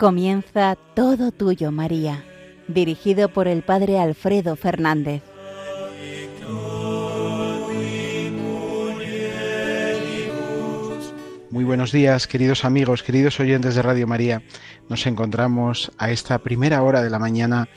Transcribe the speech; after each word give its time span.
Comienza 0.00 0.78
Todo 0.94 1.30
Tuyo, 1.30 1.70
María, 1.72 2.24
dirigido 2.68 3.28
por 3.28 3.46
el 3.46 3.60
Padre 3.62 3.98
Alfredo 3.98 4.56
Fernández. 4.56 5.22
Muy 11.50 11.64
buenos 11.64 11.92
días, 11.92 12.26
queridos 12.26 12.64
amigos, 12.64 13.02
queridos 13.02 13.38
oyentes 13.40 13.74
de 13.74 13.82
Radio 13.82 14.06
María. 14.06 14.42
Nos 14.88 15.06
encontramos 15.06 15.92
a 15.98 16.10
esta 16.10 16.38
primera 16.38 16.82
hora 16.82 17.02
de 17.02 17.10
la 17.10 17.18
mañana 17.18 17.68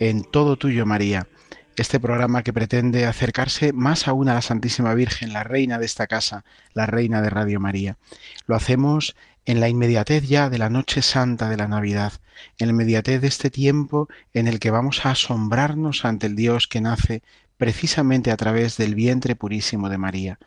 en 0.00 0.24
Todo 0.24 0.56
Tuyo, 0.56 0.84
María 0.84 1.28
este 1.82 2.00
programa 2.00 2.42
que 2.42 2.52
pretende 2.52 3.06
acercarse 3.06 3.72
más 3.72 4.08
aún 4.08 4.28
a 4.28 4.34
la 4.34 4.42
Santísima 4.42 4.94
Virgen, 4.94 5.32
la 5.32 5.44
reina 5.44 5.78
de 5.78 5.86
esta 5.86 6.06
casa, 6.06 6.44
la 6.74 6.86
reina 6.86 7.22
de 7.22 7.30
Radio 7.30 7.60
María. 7.60 7.96
Lo 8.46 8.56
hacemos 8.56 9.16
en 9.46 9.60
la 9.60 9.68
inmediatez 9.68 10.28
ya 10.28 10.50
de 10.50 10.58
la 10.58 10.70
noche 10.70 11.02
santa 11.02 11.48
de 11.48 11.56
la 11.56 11.68
Navidad, 11.68 12.12
en 12.58 12.68
la 12.68 12.72
inmediatez 12.72 13.20
de 13.20 13.28
este 13.28 13.50
tiempo 13.50 14.08
en 14.34 14.46
el 14.46 14.58
que 14.58 14.70
vamos 14.70 15.06
a 15.06 15.12
asombrarnos 15.12 16.04
ante 16.04 16.26
el 16.26 16.36
Dios 16.36 16.66
que 16.68 16.80
nace 16.80 17.22
precisamente 17.56 18.30
a 18.30 18.36
través 18.36 18.76
del 18.76 18.94
vientre 18.94 19.36
purísimo 19.36 19.88
de 19.88 19.98
María. 19.98 20.38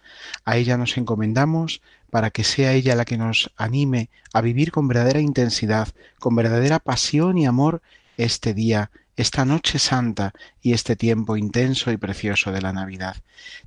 A 0.45 0.57
ella 0.57 0.77
nos 0.77 0.97
encomendamos 0.97 1.81
para 2.09 2.29
que 2.29 2.43
sea 2.43 2.73
ella 2.73 2.95
la 2.95 3.05
que 3.05 3.17
nos 3.17 3.51
anime 3.57 4.09
a 4.33 4.41
vivir 4.41 4.71
con 4.71 4.87
verdadera 4.87 5.19
intensidad, 5.19 5.89
con 6.19 6.35
verdadera 6.35 6.79
pasión 6.79 7.37
y 7.37 7.45
amor 7.45 7.81
este 8.17 8.53
día 8.53 8.91
esta 9.15 9.45
noche 9.45 9.79
santa 9.79 10.33
y 10.61 10.73
este 10.73 10.95
tiempo 10.95 11.37
intenso 11.37 11.91
y 11.91 11.97
precioso 11.97 12.51
de 12.51 12.61
la 12.61 12.73
Navidad. 12.73 13.17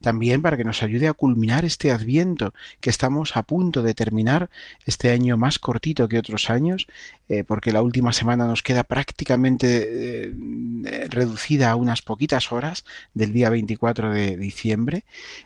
También 0.01 0.43
para 0.43 0.57
que 0.57 0.65
nos 0.65 0.83
ayude 0.83 1.09
a 1.09 1.13
culminar 1.13 1.65
este 1.65 1.91
adviento 1.91 2.55
que 2.81 2.91
estamos 2.91 3.37
a 3.37 3.43
punto 3.43 3.83
de 3.83 3.95
terminar, 3.95 4.51
este 4.87 5.11
año 5.11 5.37
más 5.37 5.59
cortito 5.59 6.09
que 6.09 6.19
otros 6.19 6.51
años, 6.51 6.87
eh, 7.29 7.45
porque 7.45 7.73
la 7.73 7.83
última 7.83 8.13
semana 8.13 8.47
nos 8.47 8.63
queda 8.63 8.85
prácticamente 8.85 10.29
eh, 10.29 11.09
reducida 11.09 11.71
a 11.71 11.77
unas 11.77 12.03
poquitas 12.03 12.53
horas 12.53 12.85
del 13.15 13.33
día 13.33 13.51
24 13.51 14.11
de 14.11 14.37
diciembre, 14.37 15.05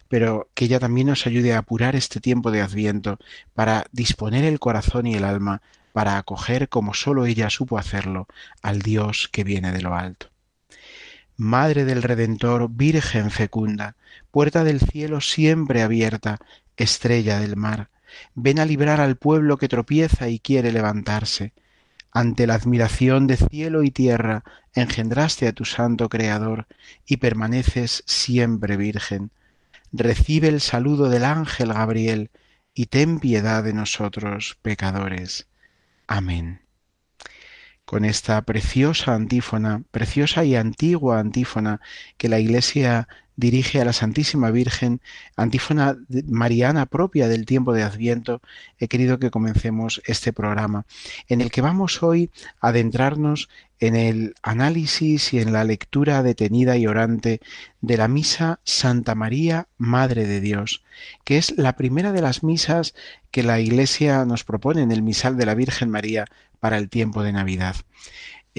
pero 0.09 0.49
que 0.55 0.67
ella 0.67 0.81
también 0.81 1.09
nos 1.09 1.27
ayude 1.27 1.55
a 1.55 1.59
apurar 1.59 1.97
este 1.97 2.21
tiempo 2.21 2.51
de 2.51 2.61
adviento 2.61 3.19
para 3.55 3.87
disponer 3.93 4.45
el 4.45 4.59
corazón 4.59 5.07
y 5.07 5.15
el 5.15 5.25
alma 5.25 5.63
para 5.99 6.17
acoger 6.17 6.69
como 6.69 6.95
sólo 6.95 7.27
ella 7.27 7.51
supo 7.51 7.77
hacerlo 7.77 8.29
al 8.63 8.83
Dios 8.83 9.29
que 9.33 9.43
viene 9.43 9.73
de 9.73 9.83
lo 9.83 9.97
alto. 9.97 10.29
Madre 11.37 11.85
del 11.85 12.05
Redentor, 12.05 12.69
Virgen 12.71 13.33
fecunda, 13.33 13.97
puerta 14.31 14.63
del 14.63 14.79
cielo 14.79 15.21
siempre 15.21 15.83
abierta, 15.83 16.39
estrella 16.77 17.41
del 17.41 17.57
mar, 17.57 17.91
ven 18.37 18.61
a 18.61 18.65
librar 18.65 19.01
al 19.01 19.17
pueblo 19.17 19.57
que 19.57 19.67
tropieza 19.67 20.29
y 20.29 20.39
quiere 20.39 20.71
levantarse. 20.71 21.53
Ante 22.13 22.47
la 22.47 22.55
admiración 22.55 23.27
de 23.27 23.37
cielo 23.37 23.83
y 23.83 23.91
tierra, 23.91 24.45
engendraste 24.75 25.49
a 25.49 25.53
tu 25.53 25.65
santo 25.65 26.09
Creador 26.09 26.69
y 27.09 27.17
permaneces 27.17 28.05
siempre 28.07 28.77
virgen. 28.77 29.33
Recibe 29.91 30.47
el 30.47 30.61
saludo 30.61 31.09
del 31.09 31.25
ángel 31.25 31.73
Gabriel 31.73 32.31
y 32.73 32.87
ten 32.87 33.19
piedad 33.19 33.65
de 33.65 33.73
nosotros, 33.73 34.59
pecadores. 34.63 35.49
Amén. 36.09 36.63
Con 37.85 38.05
esta 38.05 38.43
preciosa 38.43 39.15
antífona, 39.15 39.83
preciosa 39.91 40.45
y 40.45 40.57
antigua 40.57 41.21
antífona 41.21 41.81
que 42.17 42.29
la 42.29 42.39
Iglesia 42.39 43.09
dirige 43.39 43.81
a 43.81 43.85
la 43.85 43.93
Santísima 43.93 44.51
Virgen, 44.51 45.01
antífona 45.37 45.97
mariana 46.27 46.87
propia 46.87 47.29
del 47.29 47.47
tiempo 47.47 47.73
de 47.73 47.85
Adviento, 47.85 48.43
he 48.81 48.89
querido 48.89 49.21
que 49.21 49.31
comencemos 49.31 50.03
este 50.07 50.33
programa, 50.33 50.87
en 51.29 51.41
el 51.41 51.53
que 51.53 51.61
vamos 51.61 52.03
hoy 52.03 52.31
a 52.61 52.69
adentrarnos 52.69 53.49
en 53.79 53.95
el 53.95 54.35
análisis 54.43 55.33
y 55.33 55.39
en 55.39 55.53
la 55.53 55.63
lectura 55.63 56.25
detenida 56.25 56.77
y 56.77 56.89
orante 56.89 57.41
de 57.81 57.97
la 57.97 58.09
misa 58.09 58.59
Santa 58.65 59.15
María, 59.15 59.69
Madre 59.79 60.27
de 60.27 60.41
Dios, 60.41 60.83
que 61.23 61.39
es 61.39 61.57
la 61.57 61.77
primera 61.77 62.11
de 62.11 62.23
las 62.23 62.43
misas 62.43 62.93
que 63.31 63.45
la 63.45 63.61
Iglesia 63.61 64.25
nos 64.25 64.43
propone 64.43 64.83
en 64.83 64.91
el 64.91 65.03
misal 65.03 65.37
de 65.37 65.47
la 65.47 65.55
Virgen 65.55 65.91
María 65.91 66.25
para 66.59 66.77
el 66.77 66.89
tiempo 66.89 67.23
de 67.23 67.31
Navidad. 67.31 67.77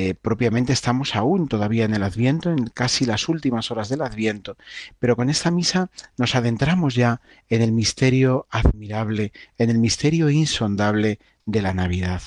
Eh, 0.01 0.13
propiamente 0.13 0.71
estamos 0.71 1.13
aún 1.13 1.49
todavía 1.49 1.83
en 1.83 1.93
el 1.93 2.03
Adviento, 2.03 2.49
en 2.51 2.67
casi 2.67 3.05
las 3.05 3.27
últimas 3.27 3.69
horas 3.69 3.89
del 3.89 4.01
Adviento, 4.01 4.55
pero 4.97 5.17
con 5.17 5.29
esta 5.29 5.51
misa 5.51 5.89
nos 6.17 6.35
adentramos 6.35 6.95
ya 6.95 7.19
en 7.49 7.61
el 7.61 7.73
misterio 7.73 8.47
admirable, 8.49 9.33
en 9.57 9.69
el 9.69 9.77
misterio 9.77 10.29
insondable 10.29 11.19
de 11.45 11.61
la 11.61 11.73
Navidad. 11.73 12.21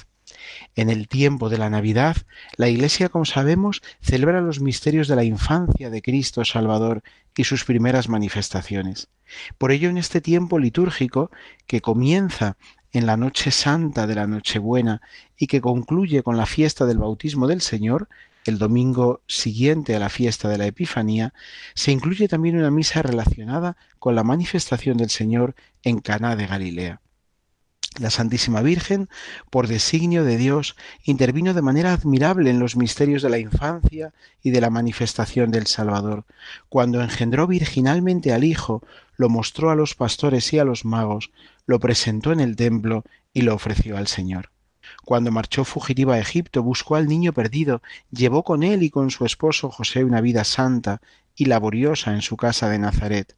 En 0.74 0.90
el 0.90 1.08
tiempo 1.08 1.48
de 1.48 1.56
la 1.56 1.70
Navidad, 1.70 2.18
la 2.58 2.68
Iglesia, 2.68 3.08
como 3.08 3.24
sabemos, 3.24 3.80
celebra 4.02 4.42
los 4.42 4.60
misterios 4.60 5.08
de 5.08 5.16
la 5.16 5.24
infancia 5.24 5.88
de 5.88 6.02
Cristo 6.02 6.44
Salvador 6.44 7.02
y 7.34 7.44
sus 7.44 7.64
primeras 7.64 8.06
manifestaciones. 8.06 9.08
Por 9.56 9.72
ello, 9.72 9.88
en 9.88 9.96
este 9.96 10.20
tiempo 10.20 10.58
litúrgico, 10.58 11.30
que 11.66 11.80
comienza 11.80 12.58
en 12.92 13.06
la 13.06 13.16
noche 13.16 13.50
santa 13.50 14.06
de 14.06 14.14
la 14.14 14.26
Nochebuena 14.26 15.00
y 15.36 15.46
que 15.46 15.60
concluye 15.60 16.22
con 16.22 16.36
la 16.36 16.46
fiesta 16.46 16.86
del 16.86 16.98
bautismo 16.98 17.46
del 17.46 17.60
Señor, 17.60 18.08
el 18.44 18.58
domingo 18.58 19.20
siguiente 19.26 19.94
a 19.96 19.98
la 19.98 20.08
fiesta 20.08 20.48
de 20.48 20.58
la 20.58 20.66
Epifanía, 20.66 21.32
se 21.74 21.92
incluye 21.92 22.28
también 22.28 22.58
una 22.58 22.70
misa 22.70 23.02
relacionada 23.02 23.76
con 23.98 24.14
la 24.14 24.24
manifestación 24.24 24.96
del 24.96 25.10
Señor 25.10 25.54
en 25.82 26.00
Caná 26.00 26.36
de 26.36 26.46
Galilea. 26.46 27.00
La 27.98 28.10
Santísima 28.10 28.62
Virgen, 28.62 29.08
por 29.50 29.68
designio 29.68 30.24
de 30.24 30.36
Dios, 30.36 30.76
intervino 31.04 31.54
de 31.54 31.62
manera 31.62 31.92
admirable 31.92 32.50
en 32.50 32.58
los 32.58 32.76
misterios 32.76 33.22
de 33.22 33.30
la 33.30 33.38
infancia 33.38 34.12
y 34.42 34.50
de 34.50 34.60
la 34.60 34.70
manifestación 34.70 35.50
del 35.50 35.66
Salvador. 35.66 36.24
Cuando 36.68 37.02
engendró 37.02 37.46
virginalmente 37.46 38.32
al 38.32 38.44
Hijo, 38.44 38.82
lo 39.16 39.28
mostró 39.28 39.70
a 39.70 39.76
los 39.76 39.94
pastores 39.94 40.52
y 40.52 40.58
a 40.58 40.64
los 40.64 40.84
magos, 40.84 41.30
lo 41.66 41.78
presentó 41.80 42.32
en 42.32 42.40
el 42.40 42.56
templo 42.56 43.04
y 43.32 43.42
lo 43.42 43.54
ofreció 43.54 43.96
al 43.96 44.06
Señor. 44.06 44.50
Cuando 45.04 45.30
marchó 45.30 45.64
fugitiva 45.64 46.14
a 46.14 46.18
Egipto, 46.18 46.62
buscó 46.62 46.96
al 46.96 47.08
niño 47.08 47.32
perdido, 47.32 47.82
llevó 48.10 48.42
con 48.42 48.62
él 48.62 48.82
y 48.82 48.90
con 48.90 49.10
su 49.10 49.24
esposo 49.24 49.70
José 49.70 50.04
una 50.04 50.20
vida 50.20 50.44
santa 50.44 51.00
y 51.36 51.46
laboriosa 51.46 52.12
en 52.12 52.22
su 52.22 52.36
casa 52.36 52.68
de 52.68 52.78
Nazaret. 52.78 53.36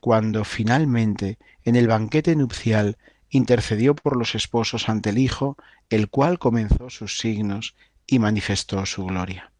Cuando 0.00 0.44
finalmente, 0.44 1.38
en 1.64 1.76
el 1.76 1.88
banquete 1.88 2.36
nupcial, 2.36 2.96
intercedió 3.36 3.94
por 3.94 4.16
los 4.16 4.34
esposos 4.34 4.88
ante 4.88 5.10
el 5.10 5.18
Hijo, 5.18 5.56
el 5.90 6.08
cual 6.08 6.38
comenzó 6.38 6.90
sus 6.90 7.18
signos 7.18 7.74
y 8.06 8.18
manifestó 8.18 8.84
su 8.86 9.04
gloria. 9.04 9.52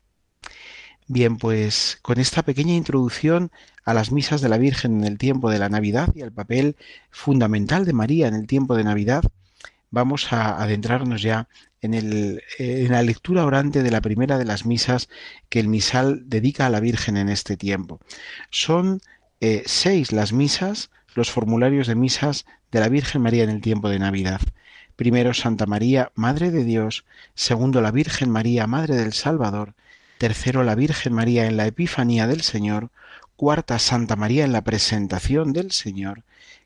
Bien, 1.08 1.36
pues 1.36 1.98
con 2.02 2.18
esta 2.18 2.42
pequeña 2.42 2.74
introducción 2.74 3.52
a 3.84 3.94
las 3.94 4.10
misas 4.10 4.40
de 4.40 4.48
la 4.48 4.58
Virgen 4.58 4.98
en 4.98 5.04
el 5.04 5.18
tiempo 5.18 5.50
de 5.50 5.60
la 5.60 5.68
Navidad 5.68 6.12
y 6.16 6.22
al 6.22 6.32
papel 6.32 6.76
fundamental 7.10 7.84
de 7.84 7.92
María 7.92 8.26
en 8.26 8.34
el 8.34 8.48
tiempo 8.48 8.74
de 8.74 8.82
Navidad, 8.82 9.22
vamos 9.90 10.32
a 10.32 10.60
adentrarnos 10.60 11.22
ya 11.22 11.48
en, 11.80 11.94
el, 11.94 12.42
en 12.58 12.90
la 12.90 13.02
lectura 13.02 13.44
orante 13.44 13.84
de 13.84 13.90
la 13.92 14.00
primera 14.00 14.36
de 14.36 14.44
las 14.44 14.66
misas 14.66 15.08
que 15.48 15.60
el 15.60 15.68
misal 15.68 16.28
dedica 16.28 16.66
a 16.66 16.70
la 16.70 16.80
Virgen 16.80 17.16
en 17.16 17.28
este 17.28 17.56
tiempo. 17.56 18.00
Son 18.50 19.00
eh, 19.40 19.62
seis 19.66 20.10
las 20.10 20.32
misas, 20.32 20.90
los 21.14 21.30
formularios 21.30 21.86
de 21.86 21.94
misas 21.94 22.46
de 22.72 22.80
la 22.80 22.88
Virgen 22.88 23.22
María 23.22 23.44
en 23.44 23.50
el 23.50 23.60
tiempo 23.60 23.88
de 23.88 23.98
Navidad. 23.98 24.40
Primero 24.96 25.34
Santa 25.34 25.66
María, 25.66 26.10
Madre 26.14 26.50
de 26.50 26.64
Dios, 26.64 27.04
segundo 27.34 27.80
la 27.80 27.90
Virgen 27.90 28.30
María, 28.30 28.66
Madre 28.66 28.96
del 28.96 29.12
Salvador, 29.12 29.74
tercero 30.18 30.64
la 30.64 30.74
Virgen 30.74 31.12
María 31.12 31.46
en 31.46 31.56
la 31.56 31.66
Epifanía 31.66 32.26
del 32.26 32.40
Señor, 32.42 32.90
cuarta 33.36 33.78
Santa 33.78 34.16
María 34.16 34.44
en 34.44 34.52
la 34.52 34.62
presentación 34.64 35.52
del 35.52 35.72
Señor, 35.72 36.22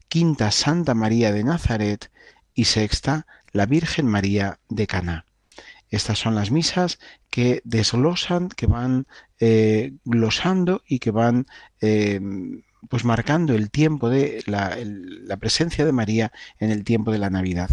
quinta 0.08 0.50
Santa 0.50 0.94
María 0.94 1.32
de 1.32 1.44
Nazaret. 1.44 2.10
Y 2.52 2.64
sexta 2.64 3.26
la 3.52 3.64
Virgen 3.64 4.06
María 4.06 4.58
de 4.68 4.86
Caná. 4.86 5.24
Estas 5.88 6.18
son 6.18 6.34
las 6.34 6.50
misas 6.50 6.98
que 7.30 7.62
desglosan, 7.64 8.48
que 8.48 8.66
van 8.66 9.06
eh, 9.38 9.94
glosando 10.04 10.82
y 10.86 10.98
que 10.98 11.10
van 11.10 11.46
eh, 11.80 12.20
pues 12.88 13.04
marcando 13.04 13.54
el 13.54 13.70
tiempo 13.70 14.08
de 14.08 14.42
la, 14.46 14.76
la, 14.82 15.36
presencia 15.36 15.84
de 15.84 15.92
María 15.92 16.32
en 16.58 16.70
el 16.70 16.84
tiempo 16.84 17.12
de 17.12 17.18
la 17.18 17.30
Navidad. 17.30 17.70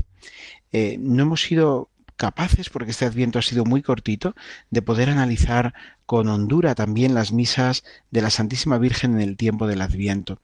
Eh, 0.72 0.98
no 1.00 1.24
hemos 1.24 1.42
sido 1.42 1.90
capaces, 2.18 2.70
porque 2.70 2.92
este 2.92 3.06
adviento 3.06 3.40
ha 3.40 3.44
sido 3.44 3.64
muy 3.64 3.82
cortito, 3.82 4.36
de 4.72 4.82
poder 4.82 5.10
analizar 5.10 5.74
con 6.06 6.28
hondura 6.28 6.76
también 6.76 7.14
las 7.14 7.32
misas 7.32 7.84
de 8.12 8.22
la 8.22 8.30
Santísima 8.30 8.78
Virgen 8.80 9.14
en 9.14 9.22
el 9.22 9.38
tiempo 9.38 9.68
del 9.68 9.82
adviento. 9.82 10.40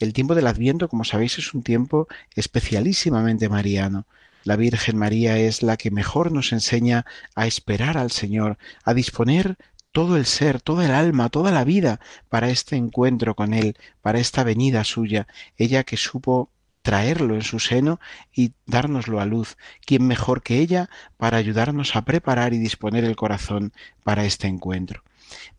El 0.00 0.12
tiempo 0.14 0.34
del 0.34 0.46
adviento, 0.46 0.88
como 0.88 1.04
sabéis, 1.04 1.38
es 1.38 1.54
un 1.54 1.62
tiempo 1.62 2.08
especialísimamente 2.34 3.48
mariano. 3.48 4.06
La 4.44 4.56
Virgen 4.56 4.96
María 4.96 5.38
es 5.38 5.62
la 5.62 5.76
que 5.76 5.92
mejor 5.92 6.32
nos 6.32 6.52
enseña 6.52 7.06
a 7.36 7.46
esperar 7.46 7.96
al 7.96 8.10
Señor, 8.10 8.58
a 8.82 8.92
disponer 8.92 9.56
todo 9.92 10.16
el 10.16 10.26
ser, 10.26 10.60
toda 10.60 10.84
el 10.86 10.92
alma, 10.92 11.28
toda 11.28 11.52
la 11.52 11.64
vida 11.64 12.00
para 12.28 12.50
este 12.50 12.76
encuentro 12.76 13.34
con 13.34 13.54
Él, 13.54 13.76
para 14.00 14.18
esta 14.18 14.42
venida 14.42 14.84
suya, 14.84 15.26
ella 15.56 15.84
que 15.84 15.96
supo 15.96 16.50
traerlo 16.82 17.34
en 17.34 17.42
su 17.42 17.60
seno 17.60 18.00
y 18.34 18.52
dárnoslo 18.66 19.20
a 19.20 19.26
luz. 19.26 19.56
¿Quién 19.86 20.06
mejor 20.06 20.42
que 20.42 20.58
ella 20.58 20.90
para 21.16 21.36
ayudarnos 21.36 21.94
a 21.94 22.04
preparar 22.04 22.54
y 22.54 22.58
disponer 22.58 23.04
el 23.04 23.16
corazón 23.16 23.72
para 24.02 24.24
este 24.24 24.48
encuentro? 24.48 25.04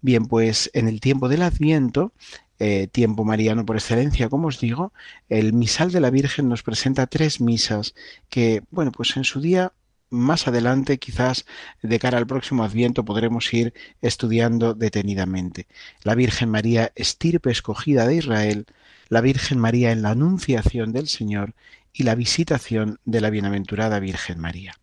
Bien, 0.02 0.26
pues 0.26 0.70
en 0.74 0.88
el 0.88 1.00
tiempo 1.00 1.30
del 1.30 1.42
Adviento, 1.42 2.12
eh, 2.60 2.88
tiempo 2.88 3.24
mariano 3.24 3.66
por 3.66 3.78
excelencia, 3.78 4.30
como 4.30 4.48
os 4.48 4.60
digo, 4.60 4.94
el 5.30 5.54
misal 5.54 5.92
de 5.92 6.02
la 6.02 6.10
Virgen 6.10 6.50
nos 6.50 6.62
presenta 6.62 7.08
tres 7.08 7.42
misas 7.42 7.96
que, 8.30 8.64
bueno, 8.70 8.92
pues 8.92 9.16
en 9.18 9.24
su 9.24 9.42
día 9.42 9.74
más 10.14 10.48
adelante, 10.48 11.00
quizás 11.00 11.46
de 11.82 12.00
cara 12.00 12.18
al 12.18 12.28
próximo 12.28 12.64
Adviento, 12.64 13.04
podremos 13.04 13.54
ir 13.54 13.74
estudiando 14.02 14.74
detenidamente. 14.74 15.68
La 16.04 16.16
Virgen 16.16 16.50
María, 16.50 16.92
estirpe 16.96 17.52
escogida 17.52 18.08
de 18.08 18.16
Israel, 18.16 18.66
la 19.10 19.22
Virgen 19.22 19.60
María 19.60 19.92
en 19.92 20.02
la 20.02 20.12
Anunciación 20.12 20.94
del 20.94 21.08
Señor 21.08 21.54
y 21.92 22.04
la 22.04 22.16
visitación 22.16 23.00
de 23.06 23.22
la 23.22 23.30
Bienaventurada 23.30 24.00
Virgen 24.00 24.40
María. 24.40 24.76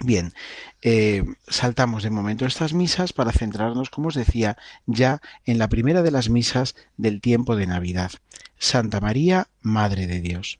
Bien, 0.00 0.32
eh, 0.80 1.22
saltamos 1.48 2.02
de 2.02 2.10
momento 2.10 2.46
estas 2.46 2.72
misas 2.72 3.12
para 3.12 3.32
centrarnos, 3.32 3.90
como 3.90 4.08
os 4.08 4.14
decía, 4.14 4.56
ya 4.86 5.20
en 5.44 5.58
la 5.58 5.68
primera 5.68 6.02
de 6.02 6.10
las 6.10 6.30
misas 6.30 6.74
del 6.96 7.20
tiempo 7.20 7.56
de 7.56 7.66
Navidad, 7.66 8.10
Santa 8.58 9.00
María, 9.00 9.48
Madre 9.60 10.06
de 10.06 10.20
Dios. 10.20 10.58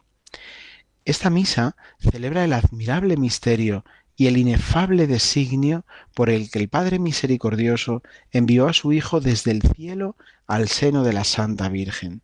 Esta 1.04 1.30
misa 1.30 1.76
celebra 1.98 2.44
el 2.44 2.52
admirable 2.52 3.16
misterio 3.16 3.84
y 4.16 4.28
el 4.28 4.36
inefable 4.36 5.06
designio 5.06 5.84
por 6.14 6.30
el 6.30 6.50
que 6.50 6.60
el 6.60 6.68
Padre 6.68 6.98
Misericordioso 6.98 8.02
envió 8.30 8.68
a 8.68 8.72
su 8.72 8.92
Hijo 8.92 9.20
desde 9.20 9.50
el 9.50 9.62
cielo 9.62 10.16
al 10.46 10.68
seno 10.68 11.02
de 11.02 11.12
la 11.12 11.24
Santa 11.24 11.68
Virgen, 11.68 12.22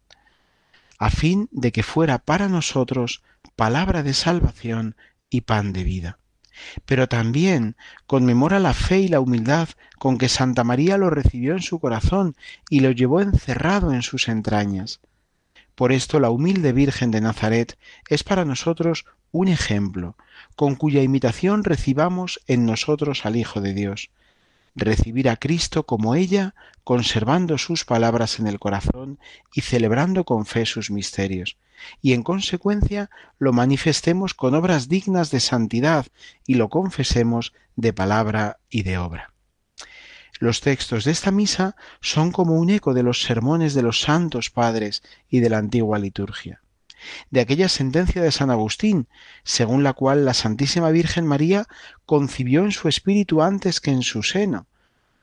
a 0.98 1.10
fin 1.10 1.48
de 1.50 1.72
que 1.72 1.82
fuera 1.82 2.18
para 2.18 2.48
nosotros 2.48 3.22
palabra 3.56 4.02
de 4.02 4.14
salvación 4.14 4.94
y 5.28 5.40
pan 5.40 5.72
de 5.72 5.82
vida. 5.82 6.18
Pero 6.84 7.08
también 7.08 7.76
conmemora 8.06 8.58
la 8.58 8.74
fe 8.74 9.00
y 9.00 9.08
la 9.08 9.20
humildad 9.20 9.68
con 9.98 10.18
que 10.18 10.28
Santa 10.28 10.62
María 10.62 10.98
lo 10.98 11.10
recibió 11.10 11.52
en 11.52 11.62
su 11.62 11.80
corazón 11.80 12.36
y 12.68 12.80
lo 12.80 12.90
llevó 12.90 13.20
encerrado 13.20 13.92
en 13.92 14.02
sus 14.02 14.28
entrañas. 14.28 15.00
Por 15.78 15.92
esto 15.92 16.18
la 16.18 16.30
humilde 16.30 16.72
Virgen 16.72 17.12
de 17.12 17.20
Nazaret 17.20 17.78
es 18.08 18.24
para 18.24 18.44
nosotros 18.44 19.04
un 19.30 19.46
ejemplo, 19.46 20.16
con 20.56 20.74
cuya 20.74 21.02
imitación 21.02 21.62
recibamos 21.62 22.40
en 22.48 22.66
nosotros 22.66 23.24
al 23.24 23.36
Hijo 23.36 23.60
de 23.60 23.74
Dios. 23.74 24.10
Recibir 24.74 25.28
a 25.28 25.36
Cristo 25.36 25.86
como 25.86 26.16
ella, 26.16 26.56
conservando 26.82 27.58
sus 27.58 27.84
palabras 27.84 28.40
en 28.40 28.48
el 28.48 28.58
corazón 28.58 29.20
y 29.54 29.60
celebrando 29.60 30.24
con 30.24 30.46
fe 30.46 30.66
sus 30.66 30.90
misterios, 30.90 31.58
y 32.02 32.12
en 32.12 32.24
consecuencia 32.24 33.08
lo 33.38 33.52
manifestemos 33.52 34.34
con 34.34 34.56
obras 34.56 34.88
dignas 34.88 35.30
de 35.30 35.38
santidad 35.38 36.06
y 36.44 36.54
lo 36.54 36.70
confesemos 36.70 37.52
de 37.76 37.92
palabra 37.92 38.58
y 38.68 38.82
de 38.82 38.98
obra. 38.98 39.32
Los 40.38 40.60
textos 40.60 41.04
de 41.04 41.10
esta 41.10 41.30
misa 41.30 41.74
son 42.00 42.30
como 42.30 42.54
un 42.54 42.70
eco 42.70 42.94
de 42.94 43.02
los 43.02 43.22
sermones 43.22 43.74
de 43.74 43.82
los 43.82 44.00
santos 44.00 44.50
padres 44.50 45.02
y 45.28 45.40
de 45.40 45.50
la 45.50 45.58
antigua 45.58 45.98
liturgia. 45.98 46.62
De 47.30 47.40
aquella 47.40 47.68
sentencia 47.68 48.22
de 48.22 48.32
San 48.32 48.50
Agustín, 48.50 49.08
según 49.42 49.82
la 49.82 49.92
cual 49.92 50.24
la 50.24 50.34
Santísima 50.34 50.90
Virgen 50.90 51.26
María 51.26 51.66
concibió 52.06 52.64
en 52.64 52.72
su 52.72 52.88
espíritu 52.88 53.42
antes 53.42 53.80
que 53.80 53.90
en 53.90 54.02
su 54.02 54.22
seno, 54.22 54.66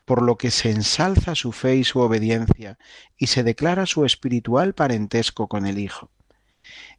por 0.06 0.22
lo 0.22 0.38
que 0.38 0.52
se 0.52 0.70
ensalza 0.70 1.36
su 1.36 1.52
fe 1.52 1.78
y 1.78 1.84
su 1.84 2.00
obediencia 2.00 2.78
y 3.18 3.28
se 3.28 3.44
declara 3.44 3.86
su 3.86 4.06
espiritual 4.06 4.74
parentesco 4.74 5.48
con 5.48 5.66
el 5.66 5.80
Hijo. 5.80 6.12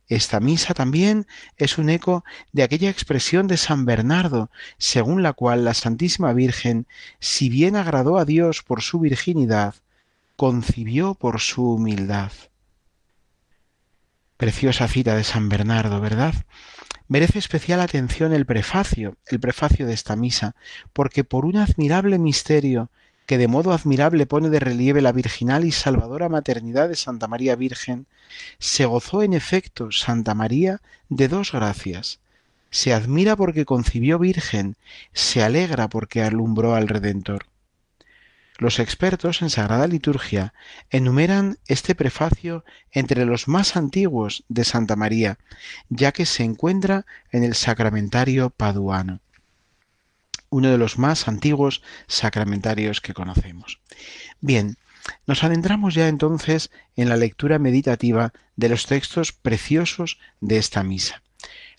Esta 0.08 0.38
misa 0.38 0.72
también 0.72 1.26
es 1.56 1.78
un 1.78 1.90
eco 1.90 2.24
de 2.52 2.62
aquella 2.62 2.90
expresión 2.90 3.48
de 3.48 3.56
San 3.56 3.84
Bernardo, 3.84 4.50
según 4.78 5.22
la 5.22 5.32
cual 5.32 5.64
la 5.64 5.74
Santísima 5.74 6.32
Virgen, 6.32 6.86
si 7.18 7.48
bien 7.48 7.74
agradó 7.74 8.18
a 8.18 8.24
Dios 8.24 8.62
por 8.62 8.82
su 8.82 9.00
virginidad, 9.00 9.74
concibió 10.36 11.14
por 11.14 11.40
su 11.40 11.72
humildad. 11.72 12.30
Preciosa 14.36 14.86
cita 14.86 15.16
de 15.16 15.24
San 15.24 15.48
Bernardo, 15.48 16.00
¿verdad? 16.00 16.34
Merece 17.08 17.38
especial 17.38 17.80
atención 17.80 18.32
el 18.32 18.46
prefacio, 18.46 19.16
el 19.26 19.40
prefacio 19.40 19.86
de 19.86 19.94
esta 19.94 20.14
misa, 20.14 20.54
porque 20.92 21.24
por 21.24 21.46
un 21.46 21.56
admirable 21.56 22.18
misterio 22.18 22.90
que 23.26 23.38
de 23.38 23.48
modo 23.48 23.72
admirable 23.72 24.24
pone 24.26 24.48
de 24.48 24.60
relieve 24.60 25.02
la 25.02 25.12
virginal 25.12 25.64
y 25.64 25.72
salvadora 25.72 26.28
maternidad 26.28 26.88
de 26.88 26.96
Santa 26.96 27.26
María 27.26 27.56
Virgen, 27.56 28.06
se 28.58 28.86
gozó 28.86 29.22
en 29.22 29.34
efecto 29.34 29.90
Santa 29.90 30.34
María 30.34 30.80
de 31.08 31.28
dos 31.28 31.52
gracias. 31.52 32.20
Se 32.70 32.94
admira 32.94 33.36
porque 33.36 33.64
concibió 33.64 34.18
virgen, 34.18 34.76
se 35.12 35.42
alegra 35.42 35.88
porque 35.88 36.22
alumbró 36.22 36.74
al 36.74 36.88
Redentor. 36.88 37.46
Los 38.58 38.78
expertos 38.78 39.42
en 39.42 39.50
Sagrada 39.50 39.86
Liturgia 39.86 40.54
enumeran 40.90 41.58
este 41.66 41.94
prefacio 41.94 42.64
entre 42.90 43.26
los 43.26 43.48
más 43.48 43.76
antiguos 43.76 44.44
de 44.48 44.64
Santa 44.64 44.96
María, 44.96 45.38
ya 45.90 46.12
que 46.12 46.24
se 46.24 46.42
encuentra 46.42 47.04
en 47.32 47.44
el 47.44 47.54
Sacramentario 47.54 48.50
paduano 48.50 49.20
uno 50.50 50.70
de 50.70 50.78
los 50.78 50.98
más 50.98 51.28
antiguos 51.28 51.82
sacramentarios 52.06 53.00
que 53.00 53.14
conocemos. 53.14 53.80
Bien, 54.40 54.76
nos 55.26 55.44
adentramos 55.44 55.94
ya 55.94 56.08
entonces 56.08 56.70
en 56.96 57.08
la 57.08 57.16
lectura 57.16 57.58
meditativa 57.58 58.32
de 58.56 58.68
los 58.68 58.86
textos 58.86 59.32
preciosos 59.32 60.18
de 60.40 60.58
esta 60.58 60.82
misa. 60.82 61.22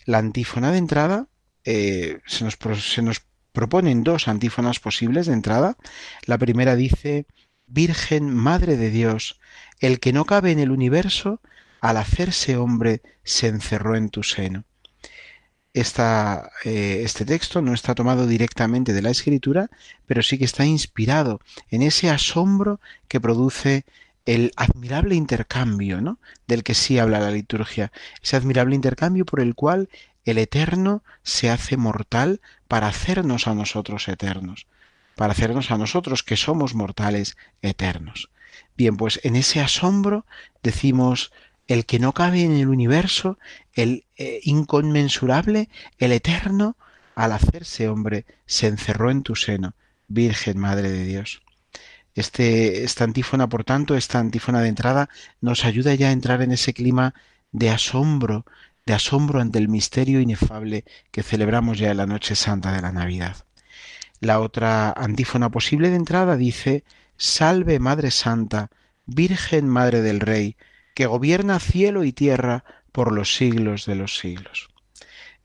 La 0.06 0.20
antífona 0.20 0.72
de 0.72 0.78
entrada, 0.78 1.28
eh, 1.66 2.20
se, 2.26 2.46
nos, 2.46 2.58
se 2.82 3.02
nos 3.02 3.22
proponen 3.52 4.04
dos 4.04 4.28
antífonas 4.28 4.80
posibles 4.80 5.26
de 5.28 5.34
entrada. 5.34 5.78
La 6.26 6.38
primera 6.38 6.76
dice, 6.76 7.26
Virgen 7.66 8.34
Madre 8.34 8.78
de 8.78 8.90
Dios, 8.90 9.40
el 9.80 10.00
que 10.00 10.14
no 10.14 10.26
cabe 10.26 10.52
en 10.52 10.60
el 10.60 10.72
universo, 10.72 11.42
al 11.82 11.98
hacerse 11.98 12.56
hombre, 12.56 13.02
se 13.24 13.48
encerró 13.48 13.96
en 13.96 14.10
tu 14.10 14.24
seno. 14.24 14.64
Eh, 15.74 17.02
este 17.04 17.26
texto 17.26 17.62
no 17.62 17.74
está 17.74 17.94
tomado 17.94 18.26
directamente 18.26 18.94
de 18.94 19.02
la 19.02 19.12
escritura, 19.12 19.70
pero 20.06 20.24
sí 20.24 20.38
que 20.38 20.46
está 20.46 20.66
inspirado 20.66 21.40
en 21.70 21.84
ese 21.84 22.10
asombro 22.10 22.80
que 23.08 23.22
produce 23.22 23.86
el 24.26 24.52
admirable 24.56 25.16
intercambio, 25.16 26.02
¿no? 26.02 26.20
Del 26.48 26.64
que 26.64 26.74
sí 26.74 27.00
habla 27.00 27.20
la 27.20 27.32
liturgia, 27.32 27.92
ese 28.22 28.36
admirable 28.36 28.76
intercambio 28.76 29.26
por 29.26 29.40
el 29.40 29.56
cual 29.56 29.90
el 30.26 30.38
eterno 30.38 31.04
se 31.24 31.50
hace 31.50 31.78
mortal 31.78 32.42
para 32.68 32.88
hacernos 32.88 33.48
a 33.48 33.56
nosotros 33.56 34.08
eternos, 34.10 34.68
para 35.16 35.32
hacernos 35.32 35.72
a 35.72 35.78
nosotros 35.78 36.24
que 36.24 36.36
somos 36.36 36.76
mortales 36.76 37.38
eternos. 37.62 38.30
Bien, 38.76 38.98
pues 38.98 39.20
en 39.24 39.36
ese 39.36 39.62
asombro 39.62 40.26
decimos, 40.62 41.32
el 41.68 41.86
que 41.86 42.00
no 42.00 42.14
cabe 42.14 42.44
en 42.44 42.56
el 42.56 42.70
universo, 42.70 43.38
el 43.74 44.06
eh, 44.16 44.40
inconmensurable, 44.44 45.70
el 45.98 46.12
eterno, 46.12 46.78
al 47.16 47.32
hacerse 47.32 47.90
hombre, 47.90 48.26
se 48.46 48.68
encerró 48.68 49.12
en 49.12 49.24
tu 49.24 49.36
seno, 49.36 49.74
Virgen 50.08 50.58
Madre 50.58 50.92
de 50.92 51.04
Dios. 51.04 51.42
Este, 52.16 52.84
esta 52.84 53.04
antífona, 53.04 53.48
por 53.48 53.64
tanto, 53.64 53.96
esta 53.96 54.20
antífona 54.20 54.62
de 54.62 54.70
entrada, 54.70 55.10
nos 55.42 55.66
ayuda 55.66 55.94
ya 55.94 56.10
a 56.10 56.12
entrar 56.12 56.42
en 56.42 56.52
ese 56.52 56.74
clima 56.74 57.14
de 57.52 57.70
asombro, 57.70 58.46
de 58.86 58.94
asombro 58.94 59.42
ante 59.42 59.60
el 59.60 59.68
misterio 59.68 60.22
inefable 60.22 60.86
que 61.12 61.22
celebramos 61.22 61.78
ya 61.78 61.92
en 61.92 61.98
la 61.98 62.08
noche 62.08 62.36
santa 62.36 62.72
de 62.72 62.82
la 62.82 62.92
Navidad. 62.92 63.36
La 64.20 64.40
otra 64.40 64.92
antífona 64.92 65.50
posible 65.50 65.90
de 65.90 65.98
entrada 65.98 66.38
dice, 66.38 66.84
Salve 67.18 67.80
Madre 67.80 68.10
Santa, 68.10 68.72
Virgen 69.06 69.68
Madre 69.68 70.02
del 70.02 70.20
Rey, 70.20 70.56
que 70.98 71.06
gobierna 71.06 71.60
cielo 71.60 72.04
y 72.06 72.12
tierra 72.12 72.64
por 72.92 73.12
los 73.12 73.36
siglos 73.36 73.86
de 73.86 73.94
los 73.94 74.18
siglos. 74.18 74.70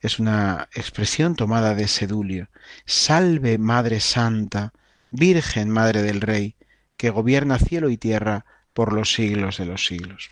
Es 0.01 0.19
una 0.19 0.71
expresión 0.75 1.37
tomada 1.37 1.75
de 1.75 1.89
Sedulio. 1.89 2.49
Salve 2.87 3.59
Madre 3.59 4.01
Santa, 4.01 4.73
Virgen 5.11 5.69
Madre 5.69 6.01
del 6.01 6.23
Rey, 6.23 6.57
que 6.97 7.11
gobierna 7.11 7.59
cielo 7.59 7.91
y 7.91 7.99
tierra 7.99 8.47
por 8.73 8.95
los 8.95 9.13
siglos 9.13 9.59
de 9.59 9.67
los 9.67 9.85
siglos. 9.85 10.31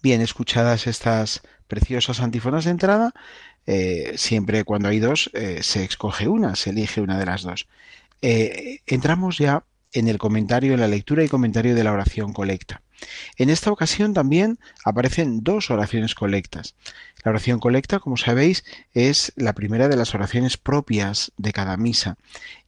Bien, 0.00 0.20
escuchadas 0.20 0.86
estas 0.86 1.42
preciosas 1.66 2.20
antífonas 2.20 2.66
de 2.66 2.70
entrada, 2.70 3.12
eh, 3.66 4.12
siempre 4.14 4.62
cuando 4.62 4.90
hay 4.90 5.00
dos 5.00 5.28
eh, 5.34 5.64
se 5.64 5.82
escoge 5.82 6.28
una, 6.28 6.54
se 6.54 6.70
elige 6.70 7.00
una 7.00 7.18
de 7.18 7.26
las 7.26 7.42
dos. 7.42 7.66
Eh, 8.20 8.78
entramos 8.86 9.38
ya 9.38 9.64
en 9.90 10.06
el 10.06 10.18
comentario, 10.18 10.72
en 10.72 10.80
la 10.80 10.86
lectura 10.86 11.24
y 11.24 11.28
comentario 11.28 11.74
de 11.74 11.82
la 11.82 11.92
oración 11.92 12.32
colecta. 12.32 12.80
En 13.36 13.50
esta 13.50 13.72
ocasión 13.72 14.14
también 14.14 14.58
aparecen 14.84 15.42
dos 15.42 15.70
oraciones 15.70 16.14
colectas. 16.14 16.74
La 17.24 17.30
oración 17.30 17.60
colecta, 17.60 18.00
como 18.00 18.16
sabéis, 18.16 18.64
es 18.94 19.32
la 19.36 19.54
primera 19.54 19.88
de 19.88 19.96
las 19.96 20.14
oraciones 20.14 20.56
propias 20.56 21.32
de 21.36 21.52
cada 21.52 21.76
misa 21.76 22.16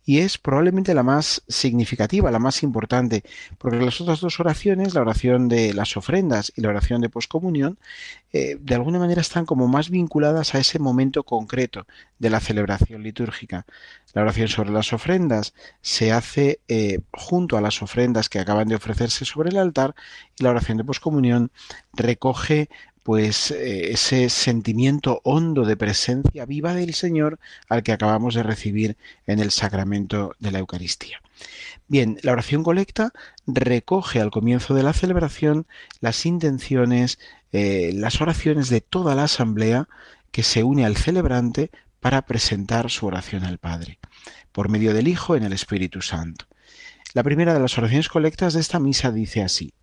y 0.04 0.18
es 0.18 0.38
probablemente 0.38 0.94
la 0.94 1.02
más 1.02 1.42
significativa, 1.48 2.30
la 2.30 2.38
más 2.38 2.62
importante, 2.62 3.24
porque 3.58 3.78
las 3.78 4.00
otras 4.00 4.20
dos 4.20 4.38
oraciones, 4.40 4.94
la 4.94 5.00
oración 5.00 5.48
de 5.48 5.72
las 5.72 5.96
ofrendas 5.96 6.52
y 6.54 6.60
la 6.60 6.68
oración 6.68 7.00
de 7.00 7.08
poscomunión, 7.08 7.78
eh, 8.32 8.56
de 8.60 8.74
alguna 8.74 8.98
manera 8.98 9.20
están 9.20 9.46
como 9.46 9.68
más 9.68 9.90
vinculadas 9.90 10.54
a 10.54 10.58
ese 10.58 10.78
momento 10.78 11.22
concreto 11.22 11.86
de 12.18 12.30
la 12.30 12.40
celebración 12.40 13.02
litúrgica. 13.02 13.64
La 14.12 14.22
oración 14.22 14.48
sobre 14.48 14.70
las 14.70 14.92
ofrendas 14.92 15.54
se 15.80 16.12
hace 16.12 16.60
eh, 16.68 17.00
junto 17.12 17.56
a 17.56 17.60
las 17.60 17.82
ofrendas 17.82 18.28
que 18.28 18.40
acaban 18.40 18.68
de 18.68 18.76
ofrecerse 18.76 19.24
sobre 19.24 19.50
el 19.50 19.56
altar 19.56 19.94
y 20.38 20.44
la 20.44 20.50
oración 20.50 20.78
de 20.78 20.84
poscomunión 20.84 21.50
recoge 21.92 22.68
pues 23.04 23.50
eh, 23.50 23.92
ese 23.92 24.30
sentimiento 24.30 25.20
hondo 25.24 25.66
de 25.66 25.76
presencia 25.76 26.46
viva 26.46 26.74
del 26.74 26.94
Señor 26.94 27.38
al 27.68 27.82
que 27.82 27.92
acabamos 27.92 28.34
de 28.34 28.42
recibir 28.42 28.96
en 29.26 29.38
el 29.38 29.50
sacramento 29.50 30.34
de 30.40 30.50
la 30.50 30.58
Eucaristía. 30.58 31.20
Bien, 31.86 32.18
la 32.22 32.32
oración 32.32 32.62
colecta 32.64 33.12
recoge 33.46 34.20
al 34.20 34.30
comienzo 34.30 34.74
de 34.74 34.82
la 34.82 34.94
celebración 34.94 35.66
las 36.00 36.24
intenciones, 36.24 37.18
eh, 37.52 37.92
las 37.94 38.22
oraciones 38.22 38.70
de 38.70 38.80
toda 38.80 39.14
la 39.14 39.24
asamblea 39.24 39.86
que 40.32 40.42
se 40.42 40.62
une 40.62 40.86
al 40.86 40.96
celebrante 40.96 41.70
para 42.00 42.22
presentar 42.22 42.90
su 42.90 43.06
oración 43.06 43.44
al 43.44 43.58
Padre, 43.58 43.98
por 44.50 44.70
medio 44.70 44.94
del 44.94 45.08
Hijo 45.08 45.36
en 45.36 45.42
el 45.42 45.52
Espíritu 45.52 46.00
Santo. 46.00 46.46
La 47.12 47.22
primera 47.22 47.52
de 47.52 47.60
las 47.60 47.76
oraciones 47.76 48.08
colectas 48.08 48.54
de 48.54 48.60
esta 48.60 48.80
misa 48.80 49.12
dice 49.12 49.42
así, 49.42 49.74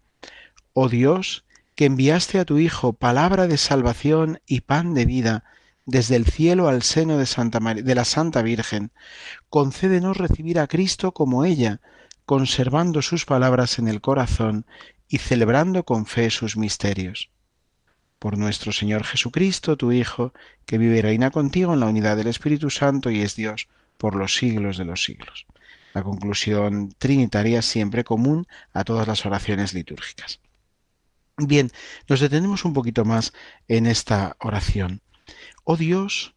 Oh 0.73 0.89
Dios, 0.89 1.45
que 1.75 1.85
enviaste 1.85 2.39
a 2.39 2.45
tu 2.45 2.57
Hijo 2.57 2.93
palabra 2.93 3.47
de 3.47 3.57
salvación 3.57 4.41
y 4.45 4.61
pan 4.61 4.93
de 4.93 5.05
vida 5.05 5.43
desde 5.85 6.15
el 6.15 6.25
cielo 6.25 6.67
al 6.67 6.83
seno 6.83 7.17
de, 7.17 7.25
Santa 7.25 7.59
de 7.59 7.95
la 7.95 8.05
Santa 8.05 8.41
Virgen, 8.41 8.91
concédenos 9.49 10.17
recibir 10.17 10.59
a 10.59 10.67
Cristo 10.67 11.11
como 11.13 11.43
ella, 11.43 11.81
conservando 12.25 13.01
sus 13.01 13.25
palabras 13.25 13.79
en 13.79 13.87
el 13.87 14.01
corazón 14.01 14.65
y 15.07 15.17
celebrando 15.17 15.83
con 15.83 16.05
fe 16.05 16.29
sus 16.29 16.55
misterios. 16.55 17.29
Por 18.19 18.37
nuestro 18.37 18.71
Señor 18.71 19.03
Jesucristo, 19.03 19.77
tu 19.77 19.91
Hijo, 19.91 20.33
que 20.65 20.77
vive 20.77 20.97
y 20.97 21.01
reina 21.01 21.31
contigo 21.31 21.73
en 21.73 21.79
la 21.79 21.87
unidad 21.87 22.15
del 22.15 22.27
Espíritu 22.27 22.69
Santo 22.69 23.09
y 23.09 23.21
es 23.21 23.35
Dios 23.35 23.67
por 23.97 24.15
los 24.15 24.35
siglos 24.35 24.77
de 24.77 24.85
los 24.85 25.03
siglos. 25.03 25.47
La 25.93 26.03
conclusión 26.03 26.93
trinitaria 26.97 27.61
siempre 27.61 28.03
común 28.03 28.47
a 28.73 28.83
todas 28.83 29.07
las 29.07 29.25
oraciones 29.25 29.73
litúrgicas. 29.73 30.39
Bien, 31.37 31.71
nos 32.07 32.19
detenemos 32.19 32.65
un 32.65 32.73
poquito 32.73 33.05
más 33.05 33.33
en 33.67 33.85
esta 33.87 34.35
oración. 34.39 35.01
Oh 35.63 35.77
Dios, 35.77 36.35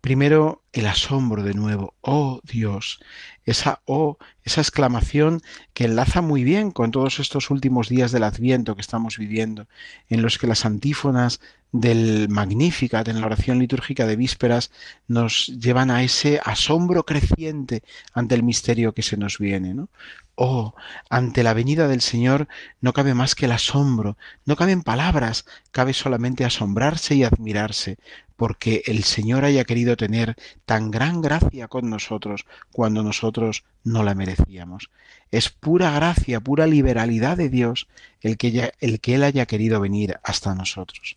primero 0.00 0.62
el 0.72 0.86
asombro 0.86 1.42
de 1.42 1.54
nuevo. 1.54 1.94
Oh 2.02 2.40
Dios, 2.44 3.00
esa 3.46 3.80
oh, 3.86 4.18
esa 4.44 4.60
exclamación 4.60 5.40
que 5.72 5.86
enlaza 5.86 6.20
muy 6.20 6.44
bien 6.44 6.70
con 6.70 6.90
todos 6.90 7.20
estos 7.20 7.50
últimos 7.50 7.88
días 7.88 8.12
del 8.12 8.24
Adviento 8.24 8.74
que 8.74 8.82
estamos 8.82 9.16
viviendo, 9.18 9.66
en 10.08 10.22
los 10.22 10.38
que 10.38 10.46
las 10.46 10.64
antífonas 10.66 11.40
del 11.72 12.28
Magnificat 12.28 13.08
en 13.08 13.20
la 13.20 13.26
oración 13.26 13.58
litúrgica 13.58 14.06
de 14.06 14.16
vísperas 14.16 14.70
nos 15.08 15.48
llevan 15.48 15.90
a 15.90 16.04
ese 16.04 16.40
asombro 16.44 17.04
creciente 17.04 17.82
ante 18.12 18.36
el 18.36 18.44
misterio 18.44 18.92
que 18.92 19.02
se 19.02 19.16
nos 19.16 19.38
viene. 19.38 19.74
¿no? 19.74 19.88
Oh, 20.36 20.74
ante 21.10 21.44
la 21.44 21.54
venida 21.54 21.86
del 21.86 22.00
Señor 22.00 22.48
no 22.80 22.92
cabe 22.92 23.14
más 23.14 23.36
que 23.36 23.44
el 23.44 23.52
asombro, 23.52 24.16
no 24.44 24.56
caben 24.56 24.82
palabras, 24.82 25.44
cabe 25.70 25.92
solamente 25.92 26.44
asombrarse 26.44 27.14
y 27.14 27.22
admirarse, 27.22 27.98
porque 28.36 28.82
el 28.86 29.04
Señor 29.04 29.44
haya 29.44 29.64
querido 29.64 29.96
tener 29.96 30.34
tan 30.64 30.90
gran 30.90 31.20
gracia 31.20 31.68
con 31.68 31.88
nosotros 31.88 32.46
cuando 32.72 33.04
nosotros 33.04 33.64
no 33.84 34.02
la 34.02 34.16
merecíamos. 34.16 34.90
Es 35.30 35.50
pura 35.50 35.92
gracia, 35.92 36.40
pura 36.40 36.66
liberalidad 36.66 37.36
de 37.36 37.48
Dios 37.48 37.86
el 38.20 38.36
que, 38.36 38.72
el 38.80 39.00
que 39.00 39.14
Él 39.14 39.22
haya 39.22 39.46
querido 39.46 39.80
venir 39.80 40.18
hasta 40.24 40.54
nosotros. 40.54 41.16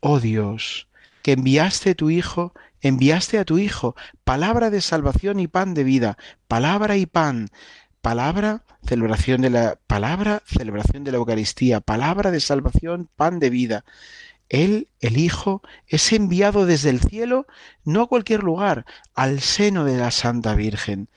Oh 0.00 0.20
Dios, 0.20 0.88
que 1.22 1.32
enviaste 1.32 1.94
tu 1.94 2.08
Hijo, 2.08 2.54
enviaste 2.80 3.38
a 3.38 3.44
tu 3.44 3.58
Hijo, 3.58 3.94
palabra 4.24 4.70
de 4.70 4.80
salvación 4.80 5.38
y 5.38 5.48
pan 5.48 5.74
de 5.74 5.84
vida, 5.84 6.16
palabra 6.46 6.96
y 6.96 7.04
pan, 7.04 7.50
palabra, 8.00 8.62
celebración 8.86 9.40
de 9.42 9.50
la 9.50 9.78
palabra, 9.86 10.42
celebración 10.46 11.04
de 11.04 11.12
la 11.12 11.18
Eucaristía, 11.18 11.80
palabra 11.80 12.30
de 12.30 12.40
salvación, 12.40 13.08
pan 13.16 13.38
de 13.38 13.50
vida. 13.50 13.84
Él, 14.48 14.88
el 15.00 15.18
Hijo, 15.18 15.62
es 15.86 16.12
enviado 16.12 16.64
desde 16.64 16.90
el 16.90 17.00
cielo, 17.00 17.46
no 17.84 18.02
a 18.02 18.06
cualquier 18.08 18.42
lugar, 18.42 18.86
al 19.14 19.40
seno 19.40 19.84
de 19.84 19.98
la 19.98 20.10
Santa 20.10 20.54
Virgen, 20.54 21.08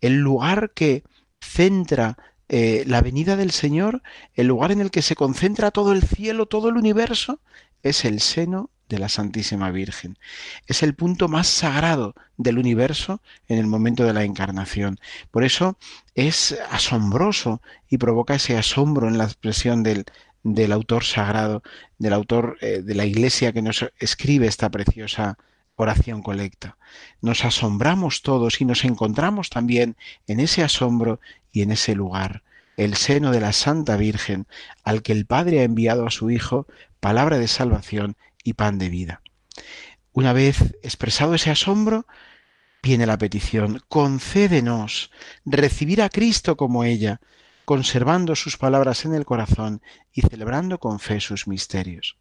el 0.00 0.16
lugar 0.16 0.72
que 0.74 1.02
centra 1.40 2.18
eh, 2.48 2.84
la 2.86 3.00
venida 3.00 3.36
del 3.36 3.52
Señor, 3.52 4.02
el 4.34 4.48
lugar 4.48 4.70
en 4.70 4.80
el 4.80 4.90
que 4.90 5.02
se 5.02 5.16
concentra 5.16 5.70
todo 5.70 5.92
el 5.92 6.02
cielo, 6.02 6.46
todo 6.46 6.68
el 6.68 6.76
universo, 6.76 7.40
es 7.82 8.04
el 8.04 8.20
seno 8.20 8.70
de 8.88 8.98
la 8.98 9.08
Santísima 9.08 9.70
Virgen. 9.70 10.18
Es 10.66 10.82
el 10.82 10.94
punto 10.94 11.28
más 11.28 11.46
sagrado 11.46 12.14
del 12.36 12.58
universo 12.58 13.20
en 13.48 13.58
el 13.58 13.66
momento 13.66 14.04
de 14.04 14.12
la 14.12 14.24
encarnación. 14.24 14.98
Por 15.30 15.44
eso 15.44 15.78
es 16.14 16.58
asombroso 16.70 17.60
y 17.88 17.98
provoca 17.98 18.34
ese 18.34 18.56
asombro 18.56 19.08
en 19.08 19.18
la 19.18 19.24
expresión 19.24 19.82
del, 19.82 20.04
del 20.42 20.72
autor 20.72 21.04
sagrado, 21.04 21.62
del 21.98 22.12
autor 22.12 22.58
eh, 22.60 22.82
de 22.82 22.94
la 22.94 23.06
iglesia 23.06 23.52
que 23.52 23.62
nos 23.62 23.84
escribe 23.98 24.46
esta 24.46 24.70
preciosa 24.70 25.38
oración 25.76 26.22
colecta. 26.22 26.76
Nos 27.20 27.44
asombramos 27.44 28.22
todos 28.22 28.60
y 28.60 28.64
nos 28.64 28.84
encontramos 28.84 29.50
también 29.50 29.96
en 30.26 30.40
ese 30.40 30.62
asombro 30.62 31.20
y 31.50 31.62
en 31.62 31.72
ese 31.72 31.94
lugar, 31.94 32.42
el 32.76 32.94
seno 32.94 33.30
de 33.30 33.40
la 33.40 33.52
Santa 33.52 33.96
Virgen, 33.96 34.46
al 34.84 35.02
que 35.02 35.12
el 35.12 35.26
Padre 35.26 35.60
ha 35.60 35.64
enviado 35.64 36.06
a 36.06 36.10
su 36.10 36.30
Hijo 36.30 36.66
palabra 37.00 37.38
de 37.38 37.48
salvación 37.48 38.16
y 38.44 38.52
pan 38.52 38.78
de 38.78 38.90
vida. 38.90 39.22
Una 40.12 40.32
vez 40.32 40.76
expresado 40.82 41.34
ese 41.34 41.50
asombro, 41.50 42.06
viene 42.82 43.06
la 43.06 43.18
petición, 43.18 43.82
concédenos 43.88 45.10
recibir 45.44 46.02
a 46.02 46.10
Cristo 46.10 46.56
como 46.56 46.84
ella, 46.84 47.20
conservando 47.64 48.36
sus 48.36 48.56
palabras 48.56 49.04
en 49.04 49.14
el 49.14 49.24
corazón 49.24 49.82
y 50.12 50.20
celebrando 50.20 50.78
con 50.78 51.00
fe 51.00 51.18
sus 51.20 51.48
misterios. 51.48 52.16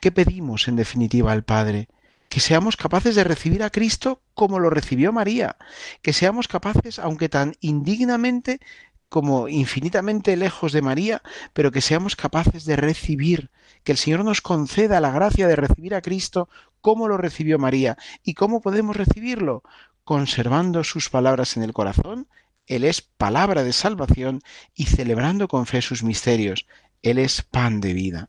¿Qué 0.00 0.12
pedimos 0.12 0.68
en 0.68 0.76
definitiva 0.76 1.32
al 1.32 1.44
Padre? 1.44 1.88
Que 2.28 2.40
seamos 2.40 2.76
capaces 2.76 3.14
de 3.14 3.24
recibir 3.24 3.62
a 3.62 3.70
Cristo 3.70 4.20
como 4.34 4.58
lo 4.58 4.68
recibió 4.68 5.12
María, 5.12 5.56
que 6.02 6.12
seamos 6.12 6.46
capaces, 6.46 6.98
aunque 6.98 7.28
tan 7.28 7.54
indignamente 7.60 8.60
como 9.08 9.48
infinitamente 9.48 10.36
lejos 10.36 10.72
de 10.72 10.82
María, 10.82 11.22
pero 11.52 11.72
que 11.72 11.80
seamos 11.80 12.16
capaces 12.16 12.64
de 12.64 12.76
recibir, 12.76 13.50
que 13.88 13.92
el 13.92 13.96
Señor 13.96 14.22
nos 14.22 14.42
conceda 14.42 15.00
la 15.00 15.10
gracia 15.12 15.48
de 15.48 15.56
recibir 15.56 15.94
a 15.94 16.02
Cristo 16.02 16.50
como 16.82 17.08
lo 17.08 17.16
recibió 17.16 17.58
María. 17.58 17.96
¿Y 18.22 18.34
cómo 18.34 18.60
podemos 18.60 18.94
recibirlo? 18.94 19.62
Conservando 20.04 20.84
sus 20.84 21.08
palabras 21.08 21.56
en 21.56 21.62
el 21.62 21.72
corazón 21.72 22.28
él 22.66 22.84
es 22.84 23.00
palabra 23.00 23.64
de 23.64 23.72
salvación 23.72 24.42
y 24.74 24.84
celebrando 24.84 25.48
con 25.48 25.64
fe 25.64 25.80
sus 25.80 26.02
misterios. 26.02 26.66
Él 27.00 27.16
es 27.16 27.40
pan 27.40 27.80
de 27.80 27.94
vida. 27.94 28.28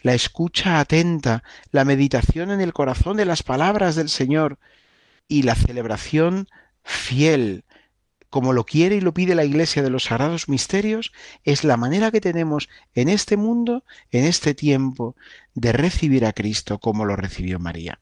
La 0.00 0.14
escucha 0.14 0.80
atenta, 0.80 1.44
la 1.70 1.84
meditación 1.84 2.50
en 2.50 2.62
el 2.62 2.72
corazón 2.72 3.18
de 3.18 3.26
las 3.26 3.42
palabras 3.42 3.94
del 3.94 4.08
Señor 4.08 4.58
y 5.28 5.42
la 5.42 5.54
celebración 5.54 6.48
fiel, 6.82 7.66
como 8.30 8.52
lo 8.52 8.64
quiere 8.64 8.96
y 8.96 9.00
lo 9.00 9.14
pide 9.14 9.34
la 9.34 9.44
Iglesia 9.44 9.82
de 9.82 9.90
los 9.90 10.04
Sagrados 10.04 10.48
Misterios, 10.48 11.12
es 11.44 11.64
la 11.64 11.76
manera 11.76 12.10
que 12.10 12.20
tenemos 12.20 12.68
en 12.94 13.08
este 13.08 13.36
mundo, 13.36 13.84
en 14.10 14.24
este 14.24 14.54
tiempo, 14.54 15.16
de 15.54 15.72
recibir 15.72 16.26
a 16.26 16.32
Cristo 16.32 16.78
como 16.78 17.04
lo 17.04 17.16
recibió 17.16 17.58
María. 17.58 17.98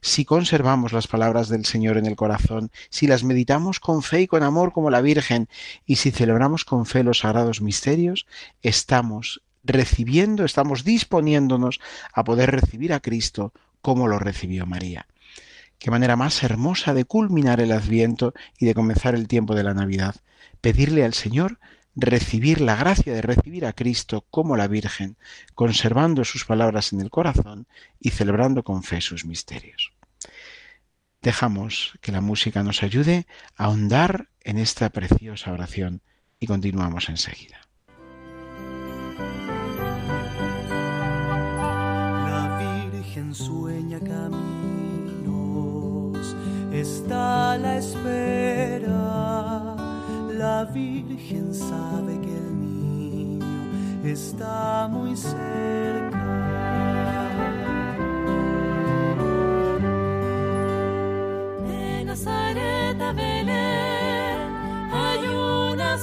Si 0.00 0.24
conservamos 0.24 0.92
las 0.92 1.06
palabras 1.06 1.48
del 1.48 1.64
Señor 1.64 1.96
en 1.96 2.06
el 2.06 2.16
corazón, 2.16 2.70
si 2.90 3.06
las 3.06 3.24
meditamos 3.24 3.80
con 3.80 4.02
fe 4.02 4.22
y 4.22 4.26
con 4.26 4.42
amor 4.42 4.72
como 4.72 4.90
la 4.90 5.00
Virgen, 5.00 5.48
y 5.86 5.96
si 5.96 6.10
celebramos 6.10 6.64
con 6.64 6.86
fe 6.86 7.04
los 7.04 7.20
sagrados 7.20 7.60
misterios, 7.60 8.26
estamos 8.62 9.42
recibiendo, 9.64 10.44
estamos 10.44 10.84
disponiéndonos 10.84 11.80
a 12.12 12.24
poder 12.24 12.50
recibir 12.50 12.92
a 12.92 13.00
Cristo 13.00 13.52
como 13.80 14.08
lo 14.08 14.18
recibió 14.18 14.66
María. 14.66 15.06
Qué 15.82 15.90
manera 15.90 16.14
más 16.14 16.44
hermosa 16.44 16.94
de 16.94 17.04
culminar 17.04 17.60
el 17.60 17.72
adviento 17.72 18.34
y 18.56 18.66
de 18.66 18.74
comenzar 18.74 19.16
el 19.16 19.26
tiempo 19.26 19.56
de 19.56 19.64
la 19.64 19.74
Navidad. 19.74 20.14
Pedirle 20.60 21.04
al 21.04 21.12
Señor 21.12 21.58
recibir 21.96 22.60
la 22.60 22.76
gracia 22.76 23.12
de 23.12 23.20
recibir 23.20 23.66
a 23.66 23.72
Cristo 23.72 24.24
como 24.30 24.56
la 24.56 24.68
Virgen, 24.68 25.16
conservando 25.56 26.24
sus 26.24 26.44
palabras 26.44 26.92
en 26.92 27.00
el 27.00 27.10
corazón 27.10 27.66
y 27.98 28.10
celebrando 28.10 28.62
con 28.62 28.84
fe 28.84 29.00
sus 29.00 29.24
misterios. 29.24 29.92
Dejamos 31.20 31.98
que 32.00 32.12
la 32.12 32.20
música 32.20 32.62
nos 32.62 32.84
ayude 32.84 33.26
a 33.56 33.64
ahondar 33.64 34.28
en 34.44 34.58
esta 34.58 34.88
preciosa 34.90 35.50
oración 35.50 36.00
y 36.38 36.46
continuamos 36.46 37.08
enseguida. 37.08 37.58
La 42.30 42.88
Virgen 42.92 43.34
sueña 43.34 43.98
caminos, 43.98 44.51
está 46.72 47.58
la 47.58 47.76
espera 47.76 48.92
la 50.42 50.64
Virgen 50.64 51.54
sabe 51.54 52.18
que 52.20 52.34
el 52.36 52.60
niño 52.60 53.46
está 54.02 54.88
muy 54.90 55.16
cerca. 55.16 56.22
De 61.68 62.04
Nazaret 62.04 63.00
a 63.00 63.12
Belén 63.12 64.38
hay 64.92 65.20
una 65.28 65.96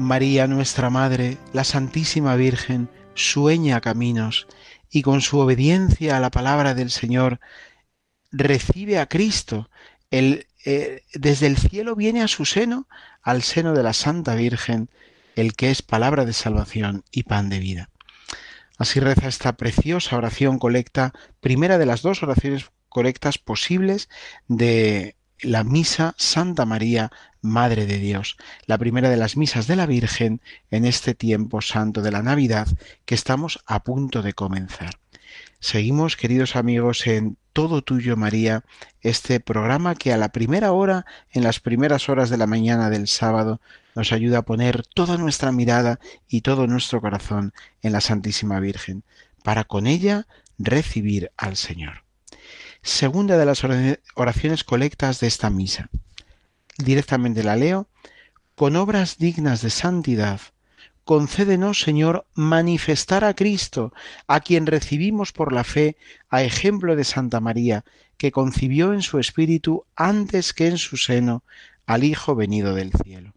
María, 0.00 0.46
nuestra 0.46 0.90
Madre, 0.90 1.36
la 1.52 1.64
Santísima 1.64 2.34
Virgen, 2.36 2.88
sueña 3.14 3.80
caminos 3.80 4.46
y 4.90 5.02
con 5.02 5.20
su 5.20 5.38
obediencia 5.38 6.16
a 6.16 6.20
la 6.20 6.30
palabra 6.30 6.74
del 6.74 6.90
Señor 6.90 7.40
recibe 8.32 8.98
a 8.98 9.06
Cristo. 9.06 9.70
El, 10.10 10.46
eh, 10.64 11.02
desde 11.14 11.46
el 11.46 11.56
cielo 11.56 11.94
viene 11.94 12.22
a 12.22 12.28
su 12.28 12.44
seno, 12.44 12.88
al 13.22 13.42
seno 13.42 13.74
de 13.74 13.82
la 13.82 13.92
Santa 13.92 14.34
Virgen, 14.34 14.90
el 15.36 15.54
que 15.54 15.70
es 15.70 15.82
palabra 15.82 16.24
de 16.24 16.32
salvación 16.32 17.04
y 17.12 17.24
pan 17.24 17.48
de 17.48 17.58
vida. 17.58 17.90
Así 18.78 18.98
reza 18.98 19.28
esta 19.28 19.56
preciosa 19.56 20.16
oración 20.16 20.58
colecta, 20.58 21.12
primera 21.40 21.78
de 21.78 21.86
las 21.86 22.02
dos 22.02 22.22
oraciones 22.22 22.70
colectas 22.88 23.38
posibles 23.38 24.08
de 24.48 25.16
la 25.42 25.64
misa 25.64 26.14
Santa 26.16 26.64
María, 26.64 27.10
Madre 27.42 27.86
de 27.86 27.98
Dios, 27.98 28.36
la 28.66 28.78
primera 28.78 29.08
de 29.08 29.16
las 29.16 29.36
misas 29.36 29.66
de 29.66 29.76
la 29.76 29.86
Virgen 29.86 30.40
en 30.70 30.84
este 30.84 31.14
tiempo 31.14 31.60
santo 31.60 32.02
de 32.02 32.12
la 32.12 32.22
Navidad 32.22 32.68
que 33.04 33.14
estamos 33.14 33.60
a 33.66 33.82
punto 33.82 34.22
de 34.22 34.32
comenzar. 34.32 34.98
Seguimos, 35.58 36.16
queridos 36.16 36.56
amigos, 36.56 37.06
en 37.06 37.36
Todo 37.52 37.82
Tuyo 37.82 38.16
María, 38.16 38.64
este 39.02 39.40
programa 39.40 39.94
que 39.94 40.12
a 40.12 40.16
la 40.16 40.30
primera 40.30 40.72
hora, 40.72 41.04
en 41.30 41.42
las 41.42 41.60
primeras 41.60 42.08
horas 42.08 42.30
de 42.30 42.38
la 42.38 42.46
mañana 42.46 42.88
del 42.88 43.08
sábado, 43.08 43.60
nos 43.94 44.12
ayuda 44.12 44.38
a 44.38 44.44
poner 44.44 44.86
toda 44.86 45.18
nuestra 45.18 45.52
mirada 45.52 46.00
y 46.28 46.40
todo 46.40 46.66
nuestro 46.66 47.00
corazón 47.00 47.52
en 47.82 47.92
la 47.92 48.00
Santísima 48.00 48.58
Virgen, 48.60 49.04
para 49.42 49.64
con 49.64 49.86
ella 49.86 50.26
recibir 50.58 51.30
al 51.36 51.56
Señor. 51.56 52.04
Segunda 52.82 53.36
de 53.36 53.44
las 53.44 53.62
oraciones 54.14 54.64
colectas 54.64 55.20
de 55.20 55.26
esta 55.26 55.50
misa. 55.50 55.90
Directamente 56.84 57.42
la 57.42 57.56
leo. 57.56 57.88
Con 58.54 58.76
obras 58.76 59.18
dignas 59.18 59.62
de 59.62 59.70
santidad, 59.70 60.40
concédenos, 61.04 61.80
Señor, 61.80 62.26
manifestar 62.34 63.24
a 63.24 63.34
Cristo, 63.34 63.92
a 64.26 64.40
quien 64.40 64.66
recibimos 64.66 65.32
por 65.32 65.52
la 65.52 65.64
fe, 65.64 65.96
a 66.28 66.42
ejemplo 66.42 66.94
de 66.94 67.04
Santa 67.04 67.40
María, 67.40 67.84
que 68.16 68.32
concibió 68.32 68.92
en 68.92 69.02
su 69.02 69.18
espíritu 69.18 69.86
antes 69.96 70.52
que 70.52 70.66
en 70.66 70.78
su 70.78 70.96
seno 70.96 71.42
al 71.86 72.04
Hijo 72.04 72.34
venido 72.34 72.74
del 72.74 72.92
cielo, 72.92 73.32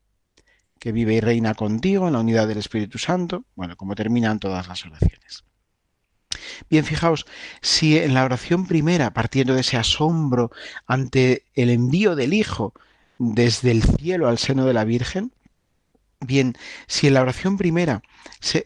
que 0.77 0.91
vive 0.91 1.15
y 1.15 1.21
reina 1.21 1.53
contigo 1.53 2.07
en 2.07 2.13
la 2.13 2.19
unidad 2.19 2.47
del 2.47 2.57
Espíritu 2.57 2.97
Santo, 2.97 3.45
bueno, 3.55 3.77
como 3.77 3.95
terminan 3.95 4.39
todas 4.39 4.67
las 4.67 4.85
oraciones. 4.85 5.45
Bien, 6.69 6.83
fijaos, 6.83 7.25
si 7.61 7.97
en 7.97 8.13
la 8.13 8.25
oración 8.25 8.67
primera, 8.67 9.13
partiendo 9.13 9.53
de 9.53 9.61
ese 9.61 9.77
asombro 9.77 10.51
ante 10.85 11.45
el 11.53 11.69
envío 11.69 12.15
del 12.15 12.33
Hijo 12.33 12.73
desde 13.33 13.71
el 13.71 13.83
cielo 13.83 14.27
al 14.27 14.37
seno 14.37 14.65
de 14.65 14.73
la 14.73 14.83
Virgen, 14.83 15.31
Bien, 16.25 16.55
si 16.87 17.07
en 17.07 17.15
la 17.15 17.21
oración 17.21 17.57
primera 17.57 18.01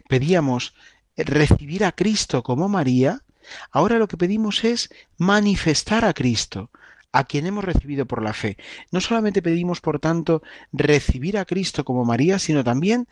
pedíamos 0.08 0.76
recibir 1.16 1.86
a 1.86 1.92
Cristo 1.92 2.44
como 2.44 2.70
María, 2.70 3.24
ahora 3.72 3.98
lo 3.98 4.08
que 4.08 4.18
pedimos 4.18 4.64
es 4.64 4.90
manifestar 5.18 6.06
a 6.06 6.14
Cristo, 6.14 6.70
a 7.12 7.24
quien 7.24 7.48
hemos 7.48 7.64
recibido 7.64 8.06
por 8.06 8.22
la 8.22 8.34
fe. 8.34 8.58
No 8.92 9.02
solamente 9.02 9.42
pedimos, 9.42 9.82
por 9.82 10.00
tanto, 10.00 10.44
recibir 10.72 11.38
a 11.38 11.46
Cristo 11.46 11.84
como 11.84 12.06
María, 12.06 12.38
sino 12.38 12.64
también 12.64 13.08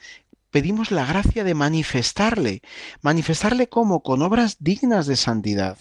pedimos 0.52 0.92
la 0.92 1.06
gracia 1.06 1.44
de 1.44 1.56
manifestarle. 1.56 2.62
¿Manifestarle 3.02 3.68
cómo? 3.68 4.04
Con 4.04 4.22
obras 4.22 4.58
dignas 4.60 5.08
de 5.08 5.16
santidad. 5.16 5.80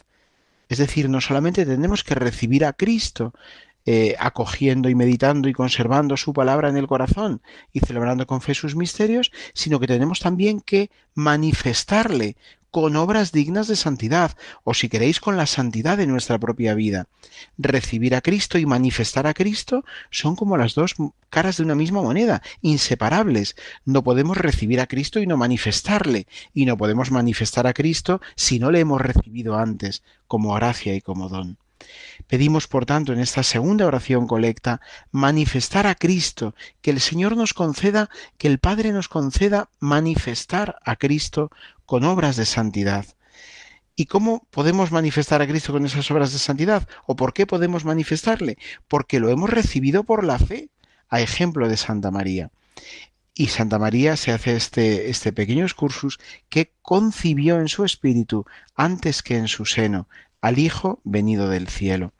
Es 0.70 0.78
decir, 0.78 1.10
no 1.10 1.20
solamente 1.20 1.66
tenemos 1.66 2.02
que 2.02 2.14
recibir 2.14 2.64
a 2.64 2.72
Cristo, 2.72 3.34
eh, 3.86 4.16
acogiendo 4.18 4.88
y 4.88 4.94
meditando 4.94 5.48
y 5.48 5.52
conservando 5.52 6.16
su 6.16 6.32
palabra 6.32 6.68
en 6.68 6.76
el 6.76 6.86
corazón 6.86 7.42
y 7.72 7.80
celebrando 7.80 8.26
con 8.26 8.40
fe 8.40 8.54
sus 8.54 8.76
misterios, 8.76 9.30
sino 9.52 9.78
que 9.80 9.86
tenemos 9.86 10.20
también 10.20 10.60
que 10.60 10.90
manifestarle 11.14 12.36
con 12.74 12.96
obras 12.96 13.30
dignas 13.30 13.68
de 13.68 13.76
santidad, 13.76 14.36
o 14.64 14.74
si 14.74 14.88
queréis, 14.88 15.20
con 15.20 15.36
la 15.36 15.46
santidad 15.46 15.96
de 15.96 16.08
nuestra 16.08 16.40
propia 16.40 16.74
vida. 16.74 17.06
Recibir 17.56 18.16
a 18.16 18.20
Cristo 18.20 18.58
y 18.58 18.66
manifestar 18.66 19.28
a 19.28 19.32
Cristo 19.32 19.84
son 20.10 20.34
como 20.34 20.56
las 20.56 20.74
dos 20.74 20.96
caras 21.30 21.58
de 21.58 21.62
una 21.62 21.76
misma 21.76 22.02
moneda, 22.02 22.42
inseparables. 22.62 23.54
No 23.84 24.02
podemos 24.02 24.38
recibir 24.38 24.80
a 24.80 24.88
Cristo 24.88 25.20
y 25.20 25.26
no 25.28 25.36
manifestarle, 25.36 26.26
y 26.52 26.66
no 26.66 26.76
podemos 26.76 27.12
manifestar 27.12 27.68
a 27.68 27.74
Cristo 27.74 28.20
si 28.34 28.58
no 28.58 28.72
le 28.72 28.80
hemos 28.80 29.00
recibido 29.00 29.56
antes, 29.56 30.02
como 30.26 30.52
gracia 30.54 30.96
y 30.96 31.00
como 31.00 31.28
don. 31.28 31.58
Pedimos, 32.26 32.68
por 32.68 32.86
tanto, 32.86 33.12
en 33.12 33.20
esta 33.20 33.42
segunda 33.42 33.86
oración 33.86 34.26
colecta, 34.26 34.80
manifestar 35.10 35.86
a 35.86 35.94
Cristo, 35.94 36.54
que 36.80 36.90
el 36.90 37.00
Señor 37.00 37.36
nos 37.36 37.54
conceda, 37.54 38.08
que 38.38 38.48
el 38.48 38.58
Padre 38.58 38.92
nos 38.92 39.08
conceda 39.08 39.68
manifestar 39.80 40.78
a 40.84 40.96
Cristo 40.96 41.50
con 41.86 42.04
obras 42.04 42.36
de 42.36 42.46
santidad. 42.46 43.06
¿Y 43.96 44.06
cómo 44.06 44.46
podemos 44.50 44.90
manifestar 44.90 45.40
a 45.40 45.46
Cristo 45.46 45.72
con 45.72 45.86
esas 45.86 46.10
obras 46.10 46.32
de 46.32 46.38
santidad? 46.38 46.88
¿O 47.06 47.14
por 47.14 47.32
qué 47.32 47.46
podemos 47.46 47.84
manifestarle? 47.84 48.58
Porque 48.88 49.20
lo 49.20 49.28
hemos 49.28 49.50
recibido 49.50 50.02
por 50.02 50.24
la 50.24 50.38
fe, 50.38 50.68
a 51.08 51.20
ejemplo 51.20 51.68
de 51.68 51.76
Santa 51.76 52.10
María. 52.10 52.50
Y 53.34 53.48
Santa 53.48 53.78
María 53.78 54.16
se 54.16 54.32
hace 54.32 54.56
este, 54.56 55.10
este 55.10 55.32
pequeño 55.32 55.64
excursus 55.64 56.18
que 56.48 56.72
concibió 56.82 57.60
en 57.60 57.68
su 57.68 57.84
espíritu 57.84 58.46
antes 58.74 59.22
que 59.22 59.36
en 59.36 59.48
su 59.48 59.64
seno 59.64 60.08
al 60.44 60.58
Hijo 60.58 61.00
venido 61.04 61.48
del 61.48 61.68
cielo. 61.68 62.12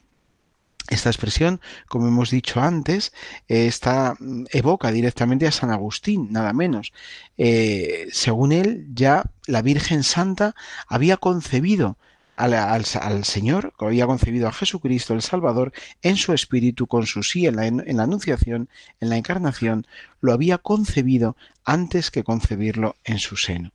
Esta 0.89 1.11
expresión, 1.11 1.61
como 1.89 2.09
hemos 2.09 2.31
dicho 2.31 2.61
antes, 2.61 3.13
eh, 3.49 3.67
está, 3.67 4.17
evoca 4.51 4.91
directamente 4.93 5.47
a 5.47 5.53
San 5.53 5.71
Agustín, 5.71 6.29
nada 6.31 6.55
menos. 6.55 6.93
Eh, 7.37 8.09
según 8.13 8.53
él, 8.53 8.87
ya 8.95 9.25
la 9.47 9.61
Virgen 9.61 10.05
Santa 10.05 10.55
había 10.89 11.19
concebido 11.19 11.99
al, 12.37 12.85
Señor, 13.25 13.75
había 13.79 14.07
concebido 14.07 14.49
a 14.49 14.53
Jesucristo 14.53 15.13
el 15.13 15.23
Salvador 15.23 15.73
en 16.01 16.17
su 16.17 16.33
espíritu, 16.33 16.87
con 16.87 17.07
su 17.07 17.23
sí 17.23 17.47
en 17.47 17.57
la, 17.57 17.67
en 17.67 17.97
la 17.97 18.03
anunciación, 18.05 18.71
en 19.01 19.11
la 19.11 19.19
encarnación, 19.19 19.87
lo 20.23 20.33
había 20.33 20.57
concebido 20.59 21.37
antes 21.65 22.11
que 22.11 22.25
concebirlo 22.25 22.97
en 23.05 23.19
su 23.19 23.37
seno. 23.37 23.71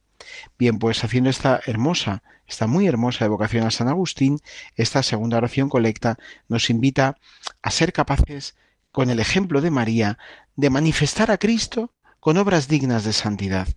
Bien, 0.58 0.80
pues 0.80 1.04
haciendo 1.04 1.30
esta 1.30 1.62
hermosa, 1.66 2.24
esta 2.50 2.66
muy 2.66 2.88
hermosa 2.88 3.26
evocación 3.26 3.66
a 3.66 3.72
San 3.72 3.88
Agustín, 3.88 4.40
esta 4.76 5.04
segunda 5.04 5.38
oración 5.38 5.70
colecta 5.70 6.18
nos 6.48 6.72
invita 6.72 7.18
a 7.62 7.70
ser 7.70 7.94
capaces, 7.94 8.56
con 8.92 9.12
el 9.12 9.20
ejemplo 9.20 9.62
de 9.62 9.70
María, 9.70 10.18
de 10.56 10.72
manifestar 10.72 11.30
a 11.30 11.38
Cristo 11.38 11.94
con 12.20 12.38
obras 12.38 12.68
dignas 12.68 13.04
de 13.04 13.14
santidad. 13.14 13.68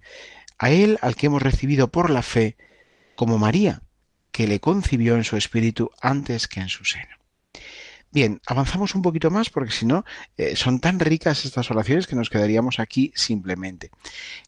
A 0.58 0.70
Él 0.70 0.98
al 1.02 1.16
que 1.16 1.26
hemos 1.26 1.42
recibido 1.42 1.88
por 1.88 2.08
la 2.08 2.22
fe, 2.22 2.56
como 3.14 3.36
María, 3.36 3.82
que 4.30 4.48
le 4.48 4.58
concibió 4.58 5.16
en 5.16 5.24
su 5.24 5.36
espíritu 5.36 5.90
antes 6.00 6.48
que 6.48 6.60
en 6.60 6.70
su 6.70 6.86
seno. 6.86 7.16
Bien, 8.10 8.40
avanzamos 8.46 8.94
un 8.94 9.02
poquito 9.02 9.30
más 9.30 9.50
porque 9.50 9.72
si 9.72 9.84
no, 9.84 10.04
eh, 10.38 10.56
son 10.56 10.80
tan 10.80 10.98
ricas 10.98 11.44
estas 11.44 11.70
oraciones 11.70 12.06
que 12.06 12.16
nos 12.16 12.30
quedaríamos 12.30 12.80
aquí 12.80 13.12
simplemente. 13.14 13.90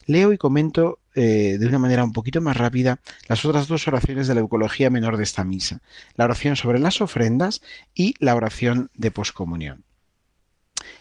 Leo 0.07 0.33
y 0.33 0.37
comento 0.37 0.99
eh, 1.15 1.57
de 1.59 1.67
una 1.67 1.79
manera 1.79 2.03
un 2.03 2.13
poquito 2.13 2.41
más 2.41 2.57
rápida 2.57 2.99
las 3.27 3.45
otras 3.45 3.67
dos 3.67 3.87
oraciones 3.87 4.27
de 4.27 4.35
la 4.35 4.41
Eucología 4.41 4.89
Menor 4.89 5.17
de 5.17 5.23
esta 5.23 5.43
misa, 5.43 5.81
la 6.15 6.25
oración 6.25 6.55
sobre 6.55 6.79
las 6.79 7.01
ofrendas 7.01 7.61
y 7.93 8.15
la 8.19 8.35
oración 8.35 8.91
de 8.93 9.11
poscomunión. 9.11 9.83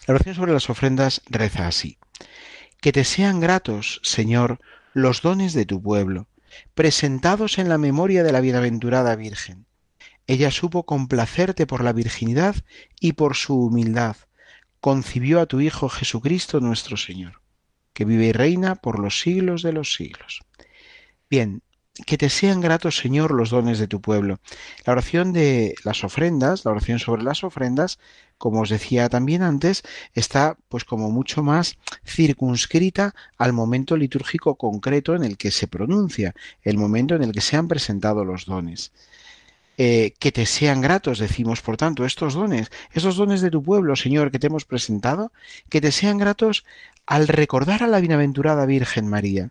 La 0.07 0.15
oración 0.15 0.35
sobre 0.35 0.53
las 0.53 0.71
ofrendas 0.71 1.23
reza 1.29 1.67
así. 1.67 1.99
Que 2.81 2.93
te 2.93 3.05
sean 3.05 3.41
gratos, 3.41 4.01
Señor, 4.03 4.61
los 4.93 5.23
dones 5.23 5.53
de 5.53 5.67
tu 5.67 5.83
pueblo, 5.83 6.29
presentados 6.75 7.59
en 7.59 7.69
la 7.69 7.79
memoria 7.79 8.23
de 8.23 8.33
la 8.33 8.41
bienaventurada 8.41 9.17
Virgen 9.17 9.67
ella 10.27 10.51
supo 10.51 10.85
complacerte 10.85 11.67
por 11.67 11.85
la 11.85 11.93
virginidad 11.93 12.57
y 12.99 13.13
por 13.13 13.37
su 13.37 13.59
humildad. 13.59 14.17
Concibió 14.81 15.41
a 15.41 15.47
tu 15.47 15.61
Hijo 15.61 15.89
Jesucristo 15.89 16.61
nuestro 16.61 16.97
Señor, 16.97 17.43
que 17.95 18.05
vive 18.05 18.27
y 18.27 18.33
reina 18.33 18.75
por 18.75 18.99
los 18.99 19.21
siglos 19.21 19.63
de 19.63 19.73
los 19.73 19.95
siglos. 19.95 20.43
Bien, 21.31 21.63
que 22.07 22.19
te 22.19 22.29
sean 22.29 22.61
gratos, 22.61 22.97
Señor, 22.97 23.31
los 23.31 23.51
dones 23.51 23.79
de 23.79 23.87
tu 23.87 24.01
pueblo. 24.01 24.41
La 24.85 24.93
oración 24.93 25.33
de 25.33 25.77
las 25.85 26.03
ofrendas, 26.03 26.65
la 26.65 26.73
oración 26.73 26.99
sobre 26.99 27.23
las 27.23 27.45
ofrendas, 27.45 27.99
como 28.37 28.63
os 28.63 28.69
decía 28.69 29.09
también 29.09 29.43
antes, 29.43 29.85
está 30.13 30.59
pues 30.69 30.85
como 30.85 31.11
mucho 31.11 31.43
más 31.45 31.79
circunscrita 32.05 33.15
al 33.39 33.53
momento 33.53 33.97
litúrgico 33.97 34.57
concreto 34.57 35.15
en 35.15 35.23
el 35.23 35.37
que 35.37 35.53
se 35.53 35.69
pronuncia, 35.69 36.35
el 36.63 36.79
momento 36.79 37.15
en 37.15 37.23
el 37.23 37.33
que 37.33 37.41
se 37.41 37.57
han 37.57 37.69
presentado 37.69 38.25
los 38.25 38.47
dones. 38.47 38.93
Eh, 39.77 40.15
que 40.21 40.31
te 40.31 40.47
sean 40.47 40.81
gratos, 40.81 41.19
decimos, 41.19 41.61
por 41.61 41.77
tanto, 41.77 42.05
estos 42.05 42.35
dones, 42.35 42.71
estos 42.93 43.17
dones 43.17 43.41
de 43.41 43.51
tu 43.51 43.61
pueblo, 43.61 43.97
Señor, 43.97 44.31
que 44.31 44.39
te 44.39 44.47
hemos 44.47 44.65
presentado, 44.65 45.33
que 45.69 45.81
te 45.81 45.91
sean 45.91 46.17
gratos 46.17 46.65
al 47.07 47.27
recordar 47.27 47.83
a 47.83 47.89
la 47.89 47.99
bienaventurada 47.99 48.67
Virgen 48.67 49.09
María. 49.09 49.51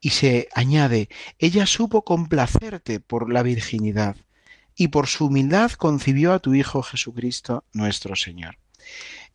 Y 0.00 0.10
se 0.10 0.48
añade, 0.54 1.10
ella 1.38 1.66
supo 1.66 2.02
complacerte 2.02 2.98
por 2.98 3.30
la 3.30 3.42
virginidad 3.42 4.16
y 4.74 4.88
por 4.88 5.06
su 5.06 5.26
humildad 5.26 5.72
concibió 5.72 6.32
a 6.32 6.38
tu 6.38 6.54
Hijo 6.54 6.82
Jesucristo 6.82 7.64
nuestro 7.74 8.16
Señor. 8.16 8.56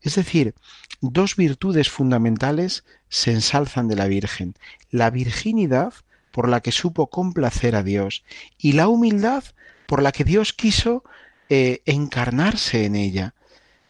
Es 0.02 0.16
decir, 0.16 0.56
dos 1.00 1.36
virtudes 1.36 1.90
fundamentales 1.90 2.86
se 3.08 3.32
ensalzan 3.32 3.88
de 3.88 3.96
la 3.96 4.08
Virgen, 4.08 4.56
la 4.90 5.10
virginidad 5.10 5.94
por 6.32 6.50
la 6.50 6.62
que 6.62 6.72
supo 6.72 7.08
complacer 7.08 7.76
a 7.76 7.84
Dios 7.84 8.24
y 8.58 8.74
la 8.74 8.88
humildad 8.88 9.44
por 9.88 10.02
la 10.04 10.12
que 10.12 10.24
Dios 10.24 10.54
quiso 10.54 11.04
eh, 11.50 11.82
encarnarse 11.86 12.86
en 12.86 12.96
ella. 12.96 13.34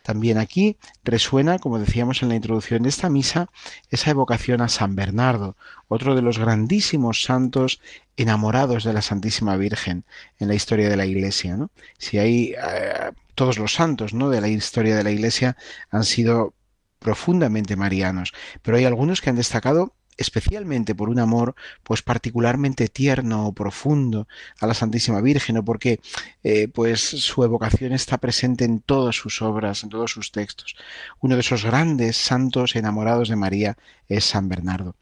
También 0.03 0.37
aquí 0.37 0.77
resuena, 1.03 1.59
como 1.59 1.79
decíamos 1.79 2.23
en 2.23 2.29
la 2.29 2.35
introducción 2.35 2.83
de 2.83 2.87
esta 2.87 3.09
misa, 3.09 3.49
esa 3.89 4.11
evocación 4.11 4.61
a 4.61 4.69
San 4.69 4.95
Bernardo, 4.95 5.57
otro 5.89 6.15
de 6.15 6.21
los 6.21 6.37
grandísimos 6.37 7.23
santos 7.23 7.81
enamorados 8.15 8.85
de 8.85 8.93
la 8.93 9.01
Santísima 9.01 9.57
Virgen 9.57 10.05
en 10.39 10.47
la 10.47 10.55
historia 10.55 10.87
de 10.87 10.95
la 10.95 11.05
Iglesia. 11.05 11.57
Si 11.97 12.19
hay 12.19 12.53
eh, 12.53 13.11
todos 13.35 13.57
los 13.57 13.73
santos 13.73 14.13
¿no? 14.13 14.29
de 14.29 14.39
la 14.39 14.47
historia 14.47 14.95
de 14.95 15.03
la 15.03 15.11
Iglesia 15.11 15.57
han 15.89 16.05
sido 16.05 16.53
profundamente 16.99 17.75
marianos, 17.75 18.33
pero 18.61 18.77
hay 18.77 18.85
algunos 18.85 19.19
que 19.19 19.29
han 19.29 19.35
destacado 19.35 19.93
especialmente 20.17 20.95
por 20.95 21.09
un 21.09 21.19
amor 21.19 21.55
pues 21.83 22.01
particularmente 22.01 22.87
tierno 22.87 23.47
o 23.47 23.53
profundo 23.53 24.27
a 24.59 24.67
la 24.67 24.73
Santísima 24.73 25.21
Virgen 25.21 25.57
o 25.57 25.65
porque 25.65 25.99
eh, 26.43 26.67
pues 26.67 27.01
su 27.01 27.43
evocación 27.43 27.93
está 27.93 28.17
presente 28.17 28.65
en 28.65 28.81
todas 28.81 29.15
sus 29.15 29.41
obras, 29.41 29.83
en 29.83 29.89
todos 29.89 30.11
sus 30.11 30.31
textos. 30.31 30.75
Uno 31.21 31.35
de 31.35 31.41
esos 31.41 31.63
grandes 31.63 32.17
santos 32.17 32.75
enamorados 32.75 33.29
de 33.29 33.35
María 33.35 33.77
es 34.07 34.25
San 34.25 34.49
Bernardo. 34.49 34.95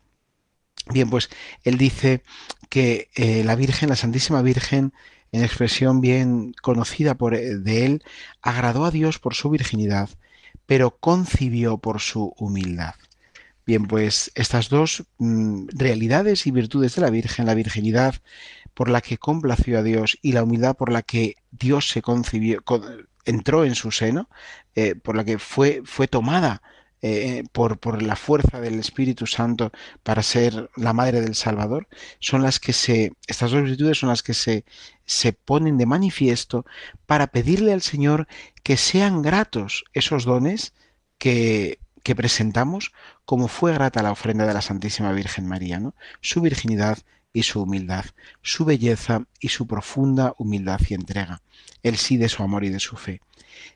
Bien, 0.92 1.10
pues 1.10 1.30
él 1.64 1.78
dice 1.78 2.24
que 2.70 3.10
eh, 3.16 3.44
la 3.44 3.56
Virgen, 3.56 3.90
la 3.90 3.96
Santísima 3.96 4.42
Virgen, 4.42 4.94
en 5.32 5.44
expresión 5.44 6.02
bien 6.02 6.54
conocida 6.62 7.16
por, 7.16 7.34
eh, 7.34 7.58
de 7.58 7.86
él, 7.86 8.04
agradó 8.42 8.86
a 8.86 8.92
Dios 8.92 9.20
por 9.20 9.34
su 9.34 9.50
virginidad, 9.50 10.10
pero 10.66 10.98
concibió 10.98 11.78
por 11.78 12.00
su 12.02 12.34
humildad. 12.38 12.96
Bien, 13.66 13.88
pues 13.88 14.32
estas 14.36 14.70
dos 14.70 15.06
mm, 15.18 15.68
realidades 15.74 16.46
y 16.46 16.52
virtudes 16.52 16.96
de 16.96 17.02
la 17.02 17.10
Virgen, 17.10 17.48
la 17.48 17.56
virginidad 17.56 18.16
por 18.76 18.90
la 18.90 19.02
que 19.02 19.18
complació 19.18 19.80
a 19.80 19.84
Dios 19.84 20.20
y 20.22 20.34
la 20.34 20.44
humildad 20.44 20.76
por 20.76 20.92
la 20.92 21.02
que 21.02 21.36
Dios 21.52 21.90
se 21.90 22.02
concibió, 22.02 22.64
entró 23.26 23.66
en 23.66 23.74
su 23.76 23.92
seno, 23.92 24.30
eh, 24.76 24.96
por 24.96 25.16
la 25.16 25.24
que 25.24 25.40
fue, 25.40 25.82
fue 25.86 26.08
tomada 26.08 26.62
eh, 27.02 27.44
por, 27.52 27.80
por, 27.80 28.02
la 28.02 28.16
fuerza 28.16 28.60
del 28.60 28.80
Espíritu 28.80 29.26
Santo 29.28 29.72
para 30.04 30.24
ser 30.24 30.70
la 30.76 30.94
madre 30.94 31.22
del 31.22 31.36
Salvador, 31.36 31.88
son 32.20 32.42
las 32.44 32.60
que 32.60 32.74
se, 32.74 33.14
estas 33.28 33.52
dos 33.52 33.64
virtudes 33.64 34.00
son 34.00 34.10
las 34.10 34.24
que 34.24 34.34
se, 34.34 34.66
se 35.06 35.34
ponen 35.34 35.78
de 35.78 35.86
manifiesto 35.86 36.66
para 37.06 37.28
pedirle 37.28 37.74
al 37.74 37.82
Señor 37.82 38.28
que 38.64 38.78
sean 38.78 39.22
gratos 39.22 39.86
esos 39.94 40.26
dones 40.26 40.74
que 41.18 41.80
que 42.06 42.16
presentamos 42.16 42.94
como 43.26 43.48
fue 43.48 43.74
grata 43.74 44.04
la 44.04 44.12
ofrenda 44.12 44.46
de 44.46 44.54
la 44.54 44.62
Santísima 44.62 45.12
Virgen 45.12 45.48
María, 45.48 45.82
su 46.22 46.40
virginidad 46.40 47.00
y 47.34 47.42
su 47.42 47.64
humildad, 47.64 48.06
su 48.44 48.64
belleza 48.64 49.24
y 49.40 49.50
su 49.50 49.66
profunda 49.66 50.36
humildad 50.38 50.80
y 50.88 50.94
entrega, 50.94 51.42
el 51.82 51.98
sí 51.98 52.18
de 52.18 52.30
su 52.30 52.44
amor 52.44 52.64
y 52.64 52.70
de 52.70 52.80
su 52.80 52.96
fe. 52.96 53.22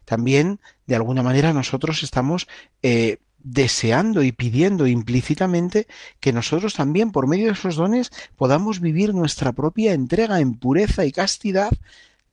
También, 0.05 0.59
de 0.85 0.95
alguna 0.95 1.23
manera, 1.23 1.53
nosotros 1.53 2.03
estamos 2.03 2.47
eh, 2.83 3.17
deseando 3.39 4.21
y 4.21 4.31
pidiendo 4.31 4.85
implícitamente 4.85 5.87
que 6.19 6.31
nosotros 6.31 6.75
también, 6.75 7.11
por 7.11 7.25
medio 7.25 7.47
de 7.47 7.53
esos 7.53 7.77
dones, 7.77 8.11
podamos 8.35 8.79
vivir 8.79 9.15
nuestra 9.15 9.53
propia 9.53 9.93
entrega 9.93 10.39
en 10.39 10.53
pureza 10.53 11.03
y 11.03 11.11
castidad, 11.11 11.71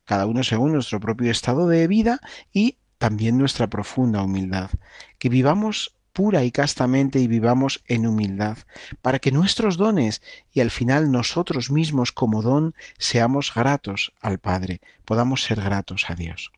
cada 0.05 0.27
uno 0.27 0.45
según 0.45 0.75
nuestro 0.75 1.01
propio 1.01 1.31
estado 1.31 1.67
de 1.67 1.87
vida 1.87 2.21
y 2.53 2.77
también 2.99 3.39
nuestra 3.39 3.69
profunda 3.69 4.23
humildad, 4.23 4.71
que 5.19 5.29
vivamos 5.29 5.97
pura 6.13 6.45
y 6.45 6.51
castamente 6.51 7.19
y 7.21 7.27
vivamos 7.27 7.83
en 7.87 8.07
humildad, 8.07 8.57
para 9.03 9.19
que 9.19 9.33
nuestros 9.33 9.77
dones 9.77 10.23
y 10.51 10.61
al 10.61 10.71
final 10.71 11.13
nosotros 11.13 11.71
mismos 11.71 12.11
como 12.11 12.41
don 12.41 12.75
seamos 12.97 13.53
gratos 13.55 14.15
al 14.23 14.39
Padre, 14.39 14.81
podamos 15.05 15.43
ser 15.43 15.61
gratos 15.61 16.09
a 16.09 16.15
Dios. 16.15 16.53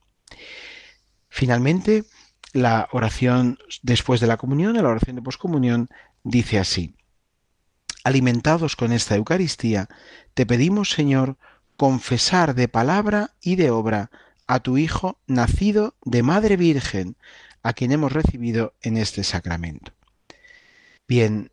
Finalmente, 1.29 2.05
la 2.53 2.89
oración 2.93 3.59
después 3.83 4.21
de 4.21 4.29
la 4.29 4.37
comunión, 4.37 4.75
la 4.75 4.89
oración 4.89 5.17
de 5.17 5.23
poscomunión, 5.23 5.89
dice 6.23 6.61
así, 6.61 6.95
Alimentados 8.05 8.77
con 8.77 8.93
esta 8.93 9.17
Eucaristía, 9.17 9.89
te 10.35 10.47
pedimos, 10.47 10.91
Señor, 10.91 11.37
confesar 11.77 12.55
de 12.55 12.69
palabra 12.69 13.33
y 13.41 13.57
de 13.57 13.71
obra 13.71 14.11
a 14.49 14.61
tu 14.61 14.79
Hijo 14.79 15.19
nacido 15.29 15.95
de 16.05 16.25
Madre 16.25 16.57
Virgen, 16.57 17.17
a 17.63 17.73
quien 17.75 17.93
hemos 17.93 18.13
recibido 18.13 18.75
en 18.83 18.97
este 18.97 19.23
sacramento. 19.23 19.93
Bien, 21.07 21.53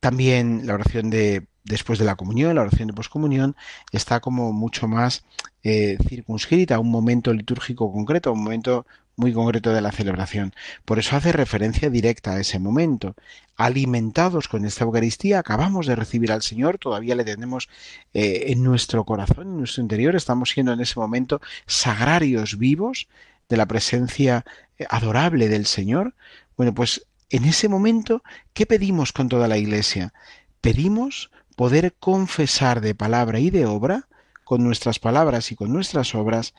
también 0.00 0.66
la 0.66 0.74
oración 0.74 1.08
de 1.08 1.46
después 1.66 1.98
de 1.98 2.04
la 2.04 2.14
comunión, 2.14 2.54
la 2.54 2.62
oración 2.62 2.88
de 2.88 2.94
poscomunión, 2.94 3.56
está 3.92 4.20
como 4.20 4.52
mucho 4.52 4.86
más 4.86 5.24
eh, 5.62 5.98
circunscrita 6.08 6.76
a 6.76 6.78
un 6.78 6.90
momento 6.90 7.32
litúrgico 7.32 7.92
concreto, 7.92 8.30
a 8.30 8.32
un 8.34 8.44
momento 8.44 8.86
muy 9.16 9.32
concreto 9.32 9.72
de 9.72 9.80
la 9.80 9.92
celebración. 9.92 10.54
Por 10.84 10.98
eso 10.98 11.16
hace 11.16 11.32
referencia 11.32 11.90
directa 11.90 12.32
a 12.32 12.40
ese 12.40 12.58
momento. 12.58 13.14
Alimentados 13.56 14.48
con 14.48 14.64
esta 14.66 14.84
Eucaristía, 14.84 15.38
acabamos 15.38 15.86
de 15.86 15.96
recibir 15.96 16.30
al 16.30 16.42
Señor, 16.42 16.78
todavía 16.78 17.14
le 17.14 17.24
tenemos 17.24 17.68
eh, 18.12 18.44
en 18.48 18.62
nuestro 18.62 19.04
corazón, 19.04 19.48
en 19.48 19.58
nuestro 19.58 19.82
interior, 19.82 20.14
estamos 20.14 20.50
siendo 20.50 20.72
en 20.72 20.80
ese 20.80 21.00
momento 21.00 21.40
sagrarios 21.66 22.58
vivos 22.58 23.08
de 23.48 23.56
la 23.56 23.66
presencia 23.66 24.44
eh, 24.78 24.84
adorable 24.90 25.48
del 25.48 25.66
Señor. 25.66 26.14
Bueno, 26.56 26.74
pues 26.74 27.06
en 27.30 27.44
ese 27.44 27.68
momento, 27.68 28.22
¿qué 28.52 28.66
pedimos 28.66 29.12
con 29.12 29.28
toda 29.28 29.48
la 29.48 29.56
Iglesia? 29.56 30.12
Pedimos 30.60 31.30
poder 31.56 31.94
confesar 31.94 32.82
de 32.82 32.94
palabra 32.94 33.40
y 33.40 33.50
de 33.50 33.64
obra, 33.64 34.08
con 34.44 34.62
nuestras 34.62 34.98
palabras 34.98 35.50
y 35.50 35.56
con 35.56 35.72
nuestras 35.72 36.14
obras, 36.14 36.54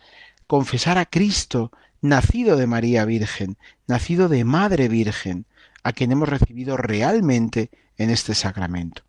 confesar 0.47 0.97
a 0.97 1.05
Cristo, 1.05 1.71
nacido 2.07 2.57
de 2.57 2.67
María 2.67 3.05
Virgen, 3.05 3.57
nacido 3.87 4.29
de 4.29 4.43
Madre 4.43 4.87
Virgen, 4.87 5.45
a 5.83 5.93
quien 5.93 6.11
hemos 6.11 6.29
recibido 6.29 6.77
realmente 6.77 7.69
en 7.97 8.09
este 8.09 8.35
sacramento. 8.35 9.03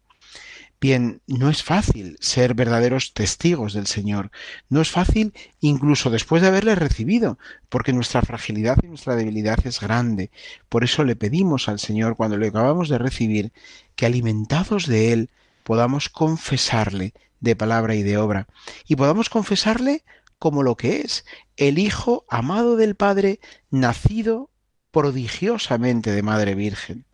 Bien, 0.81 1.21
no 1.27 1.51
es 1.51 1.65
fácil 1.65 2.17
ser 2.21 2.55
verdaderos 2.55 3.13
testigos 3.13 3.73
del 3.73 3.89
Señor. 3.89 4.31
No 4.69 4.81
es 4.81 4.91
fácil 4.91 5.35
incluso 5.61 6.09
después 6.09 6.41
de 6.41 6.49
haberle 6.49 6.77
recibido, 6.77 7.37
porque 7.69 7.93
nuestra 7.93 8.23
fragilidad 8.23 8.79
y 8.85 8.87
nuestra 8.87 9.17
debilidad 9.17 9.59
es 9.67 9.81
grande. 9.81 10.31
Por 10.69 10.85
eso 10.85 11.03
le 11.03 11.17
pedimos 11.17 11.69
al 11.69 11.81
Señor, 11.81 12.15
cuando 12.15 12.37
le 12.37 12.47
acabamos 12.47 12.89
de 12.89 12.99
recibir, 12.99 13.53
que 13.97 14.07
alimentados 14.07 14.87
de 14.87 15.13
Él 15.13 15.31
podamos 15.65 16.09
confesarle 16.09 17.13
de 17.41 17.57
palabra 17.57 17.97
y 17.97 18.05
de 18.05 18.17
obra, 18.17 18.47
y 18.87 18.95
podamos 18.95 19.31
confesarle 19.31 20.05
como 20.39 20.63
lo 20.63 20.77
que 20.77 21.01
es, 21.01 21.25
el 21.57 21.79
Hijo 21.79 22.25
amado 22.29 22.77
del 22.77 22.95
Padre, 22.95 23.41
nacido 23.71 24.51
prodigiosamente 24.91 26.13
de 26.13 26.23
Madre 26.23 26.55
Virgen. 26.55 27.05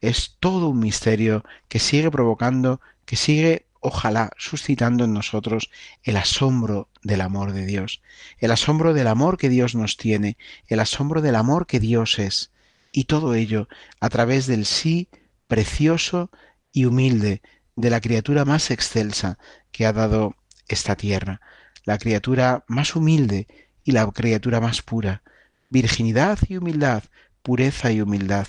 Es 0.00 0.36
todo 0.40 0.68
un 0.68 0.80
misterio 0.80 1.44
que 1.68 1.78
sigue 1.78 2.10
provocando, 2.10 2.80
que 3.04 3.16
sigue, 3.16 3.66
ojalá, 3.80 4.30
suscitando 4.36 5.04
en 5.04 5.12
nosotros 5.12 5.70
el 6.02 6.16
asombro 6.16 6.88
del 7.02 7.20
amor 7.20 7.52
de 7.52 7.64
Dios, 7.66 8.02
el 8.38 8.50
asombro 8.50 8.94
del 8.94 9.06
amor 9.06 9.38
que 9.38 9.48
Dios 9.48 9.74
nos 9.74 9.96
tiene, 9.96 10.36
el 10.66 10.80
asombro 10.80 11.22
del 11.22 11.36
amor 11.36 11.66
que 11.66 11.80
Dios 11.80 12.18
es, 12.18 12.50
y 12.92 13.04
todo 13.04 13.34
ello 13.34 13.68
a 14.00 14.08
través 14.08 14.46
del 14.46 14.66
sí 14.66 15.08
precioso 15.46 16.30
y 16.72 16.86
humilde 16.86 17.42
de 17.76 17.90
la 17.90 18.00
criatura 18.00 18.44
más 18.44 18.70
excelsa 18.70 19.38
que 19.70 19.86
ha 19.86 19.92
dado 19.92 20.34
esta 20.68 20.96
tierra, 20.96 21.40
la 21.86 21.96
criatura 21.96 22.64
más 22.68 22.94
humilde 22.94 23.46
y 23.84 23.92
la 23.92 24.06
criatura 24.10 24.60
más 24.60 24.82
pura, 24.82 25.22
virginidad 25.70 26.38
y 26.48 26.58
humildad, 26.58 27.04
pureza 27.42 27.90
y 27.92 28.02
humildad, 28.02 28.48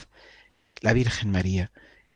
la 0.82 0.92
Virgen 0.92 1.32
María. 1.32 1.72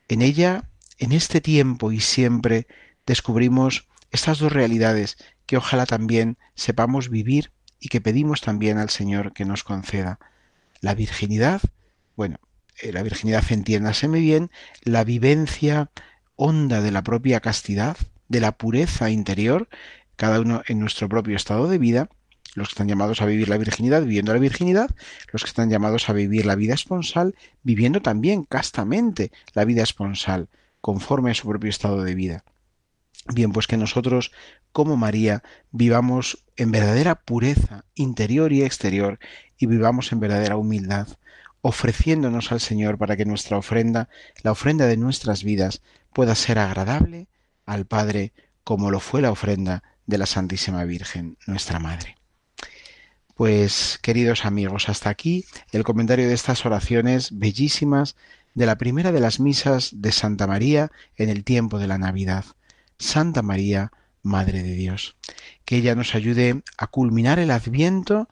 En 0.08 0.20
ella, 0.20 0.64
en 0.98 1.12
este 1.12 1.40
tiempo 1.40 1.92
y 1.92 2.00
siempre, 2.00 2.66
descubrimos 3.06 3.88
estas 4.10 4.40
dos 4.40 4.52
realidades 4.52 5.16
que 5.46 5.56
ojalá 5.56 5.86
también 5.86 6.36
sepamos 6.54 7.08
vivir 7.08 7.52
y 7.78 7.88
que 7.88 8.00
pedimos 8.00 8.40
también 8.40 8.78
al 8.78 8.90
Señor 8.90 9.32
que 9.32 9.44
nos 9.44 9.64
conceda. 9.64 10.18
La 10.80 10.94
virginidad, 10.94 11.60
bueno, 12.16 12.38
eh, 12.80 12.92
la 12.92 13.02
virginidad 13.02 13.44
entiéndaseme 13.50 14.18
bien, 14.18 14.50
la 14.82 15.04
vivencia 15.04 15.90
honda 16.36 16.80
de 16.80 16.90
la 16.90 17.02
propia 17.02 17.40
castidad, 17.40 17.96
de 18.28 18.40
la 18.40 18.52
pureza 18.52 19.10
interior, 19.10 19.68
cada 20.16 20.40
uno 20.40 20.62
en 20.66 20.80
nuestro 20.80 21.08
propio 21.08 21.36
estado 21.36 21.68
de 21.68 21.78
vida, 21.78 22.08
los 22.54 22.68
que 22.68 22.72
están 22.72 22.88
llamados 22.88 23.22
a 23.22 23.26
vivir 23.26 23.48
la 23.48 23.56
virginidad 23.56 24.02
viviendo 24.02 24.32
la 24.32 24.38
virginidad, 24.38 24.90
los 25.32 25.42
que 25.42 25.48
están 25.48 25.70
llamados 25.70 26.08
a 26.08 26.12
vivir 26.12 26.46
la 26.46 26.54
vida 26.54 26.74
esponsal 26.74 27.34
viviendo 27.62 28.02
también 28.02 28.44
castamente 28.44 29.32
la 29.54 29.64
vida 29.64 29.82
esponsal, 29.82 30.48
conforme 30.80 31.30
a 31.30 31.34
su 31.34 31.48
propio 31.48 31.70
estado 31.70 32.02
de 32.02 32.14
vida. 32.14 32.44
Bien, 33.32 33.52
pues 33.52 33.66
que 33.66 33.76
nosotros, 33.76 34.32
como 34.72 34.96
María, 34.96 35.42
vivamos 35.70 36.44
en 36.56 36.72
verdadera 36.72 37.14
pureza 37.14 37.84
interior 37.94 38.52
y 38.52 38.62
exterior 38.62 39.18
y 39.56 39.66
vivamos 39.66 40.10
en 40.12 40.20
verdadera 40.20 40.56
humildad, 40.56 41.06
ofreciéndonos 41.60 42.50
al 42.50 42.60
Señor 42.60 42.98
para 42.98 43.16
que 43.16 43.24
nuestra 43.24 43.56
ofrenda, 43.56 44.08
la 44.42 44.50
ofrenda 44.50 44.86
de 44.86 44.96
nuestras 44.96 45.44
vidas, 45.44 45.82
pueda 46.12 46.34
ser 46.34 46.58
agradable 46.58 47.28
al 47.64 47.86
Padre 47.86 48.32
como 48.64 48.90
lo 48.90 48.98
fue 48.98 49.22
la 49.22 49.30
ofrenda 49.30 49.82
de 50.06 50.18
la 50.18 50.26
Santísima 50.26 50.84
Virgen, 50.84 51.36
nuestra 51.46 51.78
Madre. 51.78 52.16
Pues 53.34 53.98
queridos 54.02 54.44
amigos, 54.44 54.88
hasta 54.88 55.10
aquí 55.10 55.44
el 55.72 55.84
comentario 55.84 56.28
de 56.28 56.34
estas 56.34 56.64
oraciones 56.66 57.30
bellísimas 57.38 58.16
de 58.54 58.66
la 58.66 58.76
primera 58.76 59.12
de 59.12 59.20
las 59.20 59.40
misas 59.40 59.90
de 59.94 60.12
Santa 60.12 60.46
María 60.46 60.90
en 61.16 61.28
el 61.28 61.44
tiempo 61.44 61.78
de 61.78 61.86
la 61.86 61.98
Navidad. 61.98 62.44
Santa 62.98 63.42
María, 63.42 63.90
Madre 64.22 64.62
de 64.62 64.74
Dios. 64.74 65.16
Que 65.64 65.76
ella 65.76 65.94
nos 65.94 66.14
ayude 66.14 66.62
a 66.76 66.86
culminar 66.86 67.38
el 67.38 67.50
adviento 67.50 68.28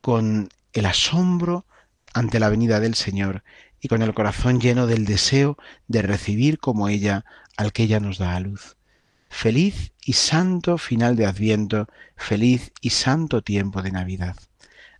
con 0.00 0.48
el 0.72 0.86
asombro 0.86 1.66
ante 2.12 2.40
la 2.40 2.48
venida 2.48 2.80
del 2.80 2.94
Señor 2.94 3.42
y 3.80 3.88
con 3.88 4.00
el 4.00 4.14
corazón 4.14 4.60
lleno 4.60 4.86
del 4.86 5.04
deseo 5.04 5.58
de 5.88 6.02
recibir 6.02 6.58
como 6.58 6.88
ella 6.88 7.24
al 7.56 7.72
que 7.72 7.82
ella 7.82 8.00
nos 8.00 8.18
da 8.18 8.36
a 8.36 8.40
luz. 8.40 8.76
Feliz 9.36 9.92
y 10.06 10.12
santo 10.12 10.78
final 10.78 11.16
de 11.16 11.26
adviento, 11.26 11.88
feliz 12.16 12.72
y 12.80 12.90
santo 12.90 13.42
tiempo 13.42 13.82
de 13.82 13.90
Navidad. 13.90 14.36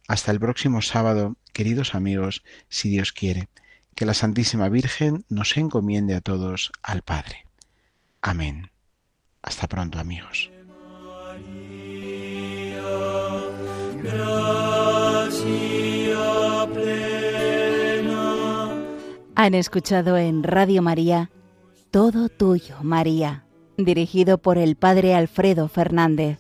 Hasta 0.08 0.32
el 0.32 0.40
próximo 0.40 0.82
sábado, 0.82 1.36
queridos 1.54 1.94
amigos, 1.94 2.42
si 2.68 2.90
Dios 2.90 3.12
quiere, 3.12 3.48
que 3.94 4.04
la 4.04 4.12
Santísima 4.12 4.68
Virgen 4.68 5.24
nos 5.30 5.56
encomiende 5.56 6.14
a 6.14 6.20
todos 6.20 6.72
al 6.82 7.02
Padre. 7.02 7.46
Amén. 8.20 8.70
Hasta 9.40 9.68
pronto, 9.68 9.98
amigos. 10.00 10.50
Han 19.36 19.54
escuchado 19.54 20.18
en 20.18 20.42
Radio 20.42 20.82
María 20.82 21.30
Todo 21.92 22.28
Tuyo, 22.28 22.76
María, 22.82 23.44
dirigido 23.76 24.38
por 24.38 24.58
el 24.58 24.76
padre 24.76 25.14
Alfredo 25.14 25.68
Fernández. 25.68 26.38